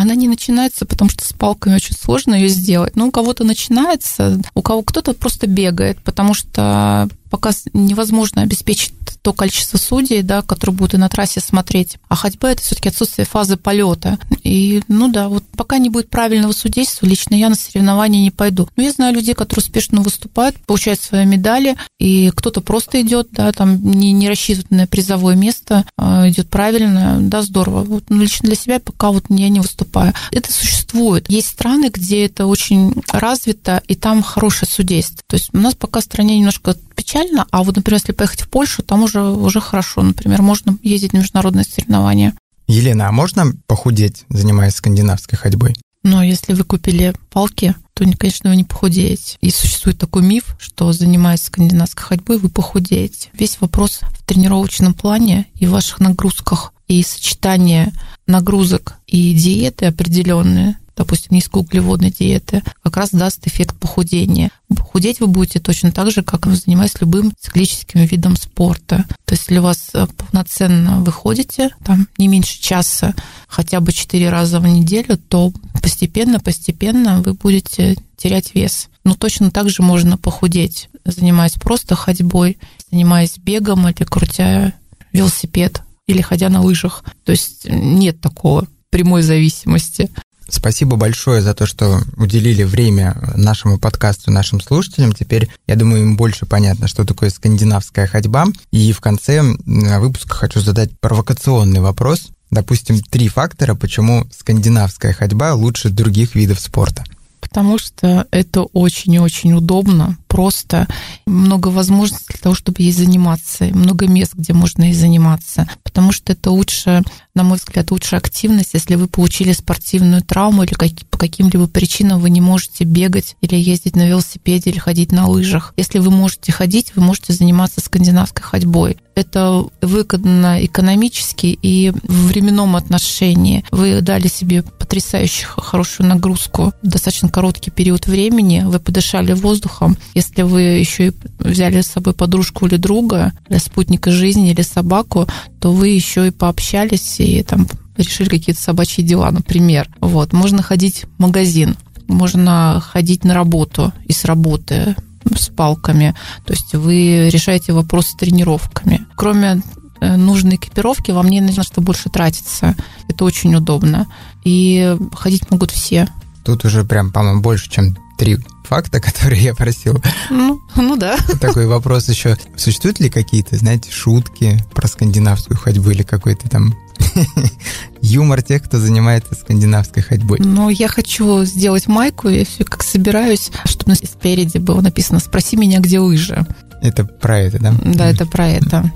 она 0.00 0.14
не 0.14 0.28
начинается, 0.28 0.84
потому 0.84 1.10
что 1.10 1.24
с 1.24 1.32
палками 1.32 1.76
очень 1.76 1.94
сложно 1.94 2.34
ее 2.34 2.48
сделать. 2.48 2.96
Но 2.96 3.06
у 3.06 3.10
кого-то 3.10 3.44
начинается, 3.44 4.40
у 4.54 4.62
кого 4.62 4.82
кто-то 4.82 5.14
просто 5.14 5.46
бегает, 5.46 5.98
потому 6.02 6.34
что 6.34 7.08
пока 7.30 7.50
невозможно 7.72 8.42
обеспечить 8.42 8.92
то 9.26 9.32
количество 9.32 9.76
судей, 9.76 10.22
да, 10.22 10.42
которые 10.42 10.76
будут 10.76 10.94
и 10.94 10.98
на 10.98 11.08
трассе 11.08 11.40
смотреть. 11.40 11.96
А 12.06 12.14
ходьба– 12.14 12.50
это 12.52 12.62
все 12.62 12.76
таки 12.76 12.90
отсутствие 12.90 13.26
фазы 13.26 13.56
полета. 13.56 14.20
И, 14.44 14.84
ну 14.86 15.08
да, 15.08 15.28
вот 15.28 15.42
пока 15.56 15.78
не 15.78 15.90
будет 15.90 16.08
правильного 16.10 16.52
судейства, 16.52 17.06
лично 17.06 17.34
я 17.34 17.48
на 17.48 17.56
соревнования 17.56 18.22
не 18.22 18.30
пойду. 18.30 18.68
Но 18.76 18.84
я 18.84 18.92
знаю 18.92 19.16
людей, 19.16 19.34
которые 19.34 19.64
успешно 19.64 20.00
выступают, 20.00 20.54
получают 20.58 21.00
свои 21.00 21.26
медали, 21.26 21.74
и 21.98 22.30
кто-то 22.36 22.60
просто 22.60 23.02
идет, 23.02 23.30
да, 23.32 23.50
там 23.50 23.82
не, 23.82 24.12
не 24.12 24.28
рассчитывает 24.28 24.70
на 24.70 24.86
призовое 24.86 25.34
место, 25.34 25.84
а 25.98 26.28
идет 26.28 26.48
правильно, 26.48 27.18
да, 27.20 27.42
здорово. 27.42 27.82
Вот, 27.82 28.04
ну, 28.08 28.22
лично 28.22 28.46
для 28.46 28.54
себя 28.54 28.78
пока 28.78 29.10
вот 29.10 29.24
я 29.28 29.48
не 29.48 29.58
выступаю. 29.58 30.14
Это 30.30 30.52
существует. 30.52 31.28
Есть 31.28 31.48
страны, 31.48 31.90
где 31.92 32.26
это 32.26 32.46
очень 32.46 32.94
развито, 33.10 33.82
и 33.88 33.96
там 33.96 34.22
хорошее 34.22 34.70
судейство. 34.70 35.18
То 35.26 35.34
есть 35.34 35.48
у 35.52 35.58
нас 35.58 35.74
пока 35.74 35.98
в 35.98 36.04
стране 36.04 36.38
немножко 36.38 36.76
печально, 36.96 37.46
а 37.50 37.62
вот, 37.62 37.76
например, 37.76 38.00
если 38.00 38.12
поехать 38.12 38.42
в 38.42 38.48
Польшу, 38.48 38.82
там 38.82 39.02
уже, 39.02 39.22
уже 39.22 39.60
хорошо. 39.60 40.02
Например, 40.02 40.42
можно 40.42 40.76
ездить 40.82 41.12
на 41.12 41.18
международные 41.18 41.64
соревнования. 41.64 42.34
Елена, 42.66 43.08
а 43.08 43.12
можно 43.12 43.52
похудеть, 43.66 44.24
занимаясь 44.28 44.74
скандинавской 44.74 45.38
ходьбой? 45.38 45.76
Но 46.02 46.22
если 46.22 46.52
вы 46.52 46.64
купили 46.64 47.14
палки, 47.30 47.74
то, 47.94 48.04
конечно, 48.16 48.50
вы 48.50 48.56
не 48.56 48.64
похудеете. 48.64 49.38
И 49.40 49.50
существует 49.50 49.98
такой 49.98 50.22
миф, 50.22 50.56
что 50.58 50.92
занимаясь 50.92 51.42
скандинавской 51.42 52.04
ходьбой, 52.04 52.38
вы 52.38 52.48
похудеете. 52.48 53.30
Весь 53.32 53.60
вопрос 53.60 54.00
в 54.02 54.24
тренировочном 54.24 54.94
плане 54.94 55.46
и 55.54 55.66
в 55.66 55.70
ваших 55.70 55.98
нагрузках. 55.98 56.72
И 56.86 57.02
сочетание 57.02 57.92
нагрузок 58.28 58.98
и 59.08 59.34
диеты 59.34 59.86
определенные 59.86 60.78
допустим, 60.96 61.36
низкоуглеводной 61.36 62.10
диеты, 62.10 62.62
как 62.82 62.96
раз 62.96 63.10
даст 63.10 63.46
эффект 63.46 63.78
похудения. 63.78 64.50
Худеть 64.78 65.20
вы 65.20 65.26
будете 65.26 65.60
точно 65.60 65.92
так 65.92 66.10
же, 66.10 66.22
как 66.22 66.46
занимаясь 66.46 67.00
любым 67.00 67.32
циклическим 67.38 68.00
видом 68.04 68.36
спорта. 68.36 69.04
То 69.24 69.34
есть, 69.34 69.42
если 69.42 69.58
у 69.58 69.62
вас 69.62 69.90
э, 69.92 70.06
полноценно 70.16 71.00
вы 71.00 71.12
ходите, 71.12 71.70
там 71.84 72.08
не 72.16 72.28
меньше 72.28 72.60
часа, 72.60 73.14
хотя 73.46 73.80
бы 73.80 73.92
4 73.92 74.30
раза 74.30 74.58
в 74.58 74.66
неделю, 74.66 75.18
то 75.18 75.52
постепенно-постепенно 75.82 77.20
вы 77.20 77.34
будете 77.34 77.96
терять 78.16 78.54
вес. 78.54 78.88
Но 79.04 79.14
точно 79.14 79.50
так 79.50 79.68
же 79.68 79.82
можно 79.82 80.16
похудеть, 80.16 80.88
занимаясь 81.04 81.52
просто 81.52 81.94
ходьбой, 81.94 82.58
занимаясь 82.90 83.38
бегом 83.38 83.86
или 83.86 84.04
крутя 84.04 84.72
велосипед 85.12 85.82
или 86.06 86.22
ходя 86.22 86.48
на 86.48 86.62
лыжах. 86.62 87.04
То 87.24 87.32
есть 87.32 87.66
нет 87.68 88.20
такого 88.20 88.66
прямой 88.90 89.22
зависимости. 89.22 90.10
Спасибо 90.48 90.96
большое 90.96 91.42
за 91.42 91.54
то, 91.54 91.66
что 91.66 92.00
уделили 92.16 92.62
время 92.62 93.16
нашему 93.34 93.78
подкасту, 93.78 94.30
нашим 94.30 94.60
слушателям. 94.60 95.12
Теперь, 95.12 95.48
я 95.66 95.76
думаю, 95.76 96.02
им 96.02 96.16
больше 96.16 96.46
понятно, 96.46 96.86
что 96.86 97.04
такое 97.04 97.30
скандинавская 97.30 98.06
ходьба. 98.06 98.46
И 98.70 98.92
в 98.92 99.00
конце 99.00 99.42
выпуска 99.64 100.34
хочу 100.34 100.60
задать 100.60 100.90
провокационный 101.00 101.80
вопрос. 101.80 102.28
Допустим, 102.50 103.00
три 103.00 103.28
фактора, 103.28 103.74
почему 103.74 104.26
скандинавская 104.30 105.12
ходьба 105.12 105.54
лучше 105.54 105.88
других 105.90 106.36
видов 106.36 106.60
спорта. 106.60 107.04
Потому 107.40 107.78
что 107.78 108.26
это 108.30 108.62
очень-очень 108.62 109.52
удобно, 109.52 110.16
просто 110.26 110.86
много 111.26 111.68
возможностей 111.68 112.26
для 112.28 112.38
того, 112.40 112.54
чтобы 112.54 112.82
ей 112.82 112.92
заниматься, 112.92 113.64
много 113.64 114.06
мест, 114.06 114.34
где 114.34 114.52
можно 114.52 114.84
ей 114.84 114.94
заниматься. 114.94 115.68
Потому 115.82 116.12
что 116.12 116.32
это 116.32 116.50
лучше, 116.50 117.02
на 117.34 117.42
мой 117.42 117.58
взгляд, 117.58 117.90
лучшая 117.90 118.20
активность, 118.20 118.70
если 118.74 118.94
вы 118.96 119.08
получили 119.08 119.52
спортивную 119.52 120.22
травму 120.22 120.62
или 120.62 120.74
по 121.10 121.18
каким-либо 121.18 121.66
причинам 121.66 122.20
вы 122.20 122.30
не 122.30 122.40
можете 122.40 122.84
бегать 122.84 123.36
или 123.40 123.56
ездить 123.56 123.96
на 123.96 124.06
велосипеде 124.06 124.70
или 124.70 124.78
ходить 124.78 125.12
на 125.12 125.26
лыжах. 125.26 125.72
Если 125.76 125.98
вы 125.98 126.10
можете 126.10 126.52
ходить, 126.52 126.92
вы 126.94 127.02
можете 127.02 127.32
заниматься 127.32 127.80
скандинавской 127.80 128.42
ходьбой. 128.42 128.98
Это 129.14 129.64
выгодно 129.80 130.62
экономически 130.62 131.46
и 131.46 131.90
в 131.90 132.26
временном 132.26 132.76
отношении. 132.76 133.64
Вы 133.70 134.02
дали 134.02 134.28
себе 134.28 134.62
потрясающую 134.62 135.48
хорошую 135.56 136.06
нагрузку 136.08 136.74
в 136.82 136.86
достаточно 136.86 137.30
короткий 137.30 137.70
период 137.70 138.06
времени, 138.06 138.62
вы 138.66 138.78
подышали 138.78 139.32
воздухом. 139.32 139.96
Если 140.16 140.40
вы 140.40 140.62
еще 140.62 141.08
и 141.08 141.12
взяли 141.40 141.82
с 141.82 141.88
собой 141.88 142.14
подружку 142.14 142.66
или 142.66 142.78
друга, 142.78 143.34
или 143.50 143.58
спутника 143.58 144.10
жизни, 144.10 144.50
или 144.50 144.62
собаку, 144.62 145.28
то 145.60 145.72
вы 145.72 145.88
еще 145.88 146.28
и 146.28 146.30
пообщались 146.30 147.20
и 147.20 147.42
там 147.42 147.66
решили 147.98 148.30
какие-то 148.30 148.62
собачьи 148.62 149.04
дела, 149.04 149.30
например. 149.30 149.90
Вот. 150.00 150.32
Можно 150.32 150.62
ходить 150.62 151.04
в 151.04 151.22
магазин, 151.22 151.76
можно 152.08 152.82
ходить 152.82 153.24
на 153.24 153.34
работу 153.34 153.92
и 154.06 154.14
с 154.14 154.24
работы 154.24 154.96
с 155.34 155.48
палками. 155.48 156.14
То 156.46 156.54
есть 156.54 156.72
вы 156.72 157.28
решаете 157.28 157.74
вопрос 157.74 158.06
с 158.06 158.16
тренировками. 158.16 159.06
Кроме 159.16 159.60
э, 160.00 160.16
нужной 160.16 160.56
экипировки, 160.56 161.10
вам 161.10 161.28
не 161.28 161.42
нужно 161.42 161.62
что 161.62 161.82
больше 161.82 162.08
тратиться. 162.08 162.74
Это 163.06 163.26
очень 163.26 163.54
удобно. 163.54 164.06
И 164.44 164.96
ходить 165.12 165.50
могут 165.50 165.72
все. 165.72 166.08
Тут 166.42 166.64
уже 166.64 166.84
прям, 166.84 167.12
по-моему, 167.12 167.42
больше, 167.42 167.68
чем 167.68 167.98
три 168.16 168.38
факта, 168.64 169.00
которые 169.00 169.42
я 169.42 169.54
просил. 169.54 170.02
Ну, 170.30 170.60
ну 170.76 170.96
да. 170.96 171.16
Такой 171.40 171.66
вопрос 171.66 172.08
еще. 172.08 172.36
Существуют 172.56 173.00
ли 173.00 173.10
какие-то, 173.10 173.56
знаете, 173.56 173.90
шутки 173.90 174.62
про 174.74 174.88
скандинавскую 174.88 175.56
ходьбу 175.56 175.90
или 175.90 176.02
какой-то 176.02 176.48
там 176.48 176.74
юмор 178.00 178.42
тех, 178.42 178.62
кто 178.64 178.78
занимается 178.78 179.34
скандинавской 179.34 180.02
ходьбой? 180.02 180.38
Ну, 180.40 180.68
я 180.68 180.88
хочу 180.88 181.44
сделать 181.44 181.86
майку, 181.86 182.28
я 182.28 182.44
все 182.44 182.64
как 182.64 182.82
собираюсь, 182.82 183.50
чтобы 183.64 183.94
спереди 183.94 184.58
было 184.58 184.80
написано 184.80 185.20
«Спроси 185.20 185.56
меня, 185.56 185.80
где 185.80 186.00
лыжи». 186.00 186.46
Это 186.82 187.04
про 187.04 187.38
это, 187.40 187.58
да? 187.58 187.74
Да, 187.84 188.06
это 188.06 188.26
про 188.26 188.48
это. 188.48 188.90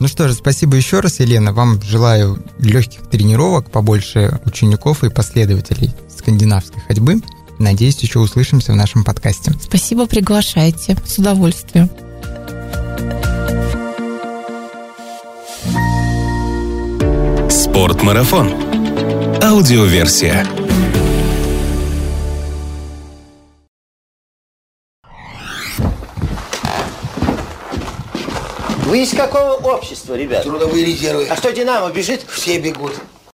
Ну 0.00 0.06
что 0.06 0.28
же, 0.28 0.34
спасибо 0.34 0.76
еще 0.76 1.00
раз, 1.00 1.18
Елена. 1.18 1.52
Вам 1.52 1.82
желаю 1.82 2.40
легких 2.60 3.08
тренировок, 3.10 3.72
побольше 3.72 4.40
учеников 4.44 5.02
и 5.02 5.10
последователей 5.10 5.92
скандинавской 6.08 6.80
ходьбы. 6.82 7.20
Надеюсь, 7.58 7.98
еще 7.98 8.20
услышимся 8.20 8.72
в 8.72 8.76
нашем 8.76 9.04
подкасте. 9.04 9.52
Спасибо, 9.60 10.06
приглашайте. 10.06 10.96
С 11.04 11.18
удовольствием. 11.18 11.90
Спортмарафон. 17.50 18.52
Аудиоверсия. 19.42 20.46
Вы 28.84 29.02
из 29.02 29.10
какого 29.10 29.52
общества, 29.52 30.14
ребят? 30.14 30.44
Трудовые 30.44 30.84
резервы. 30.84 31.26
А 31.28 31.36
что, 31.36 31.52
Динамо 31.52 31.90
бежит? 31.90 32.24
Все 32.26 32.58
бегут. 32.58 32.94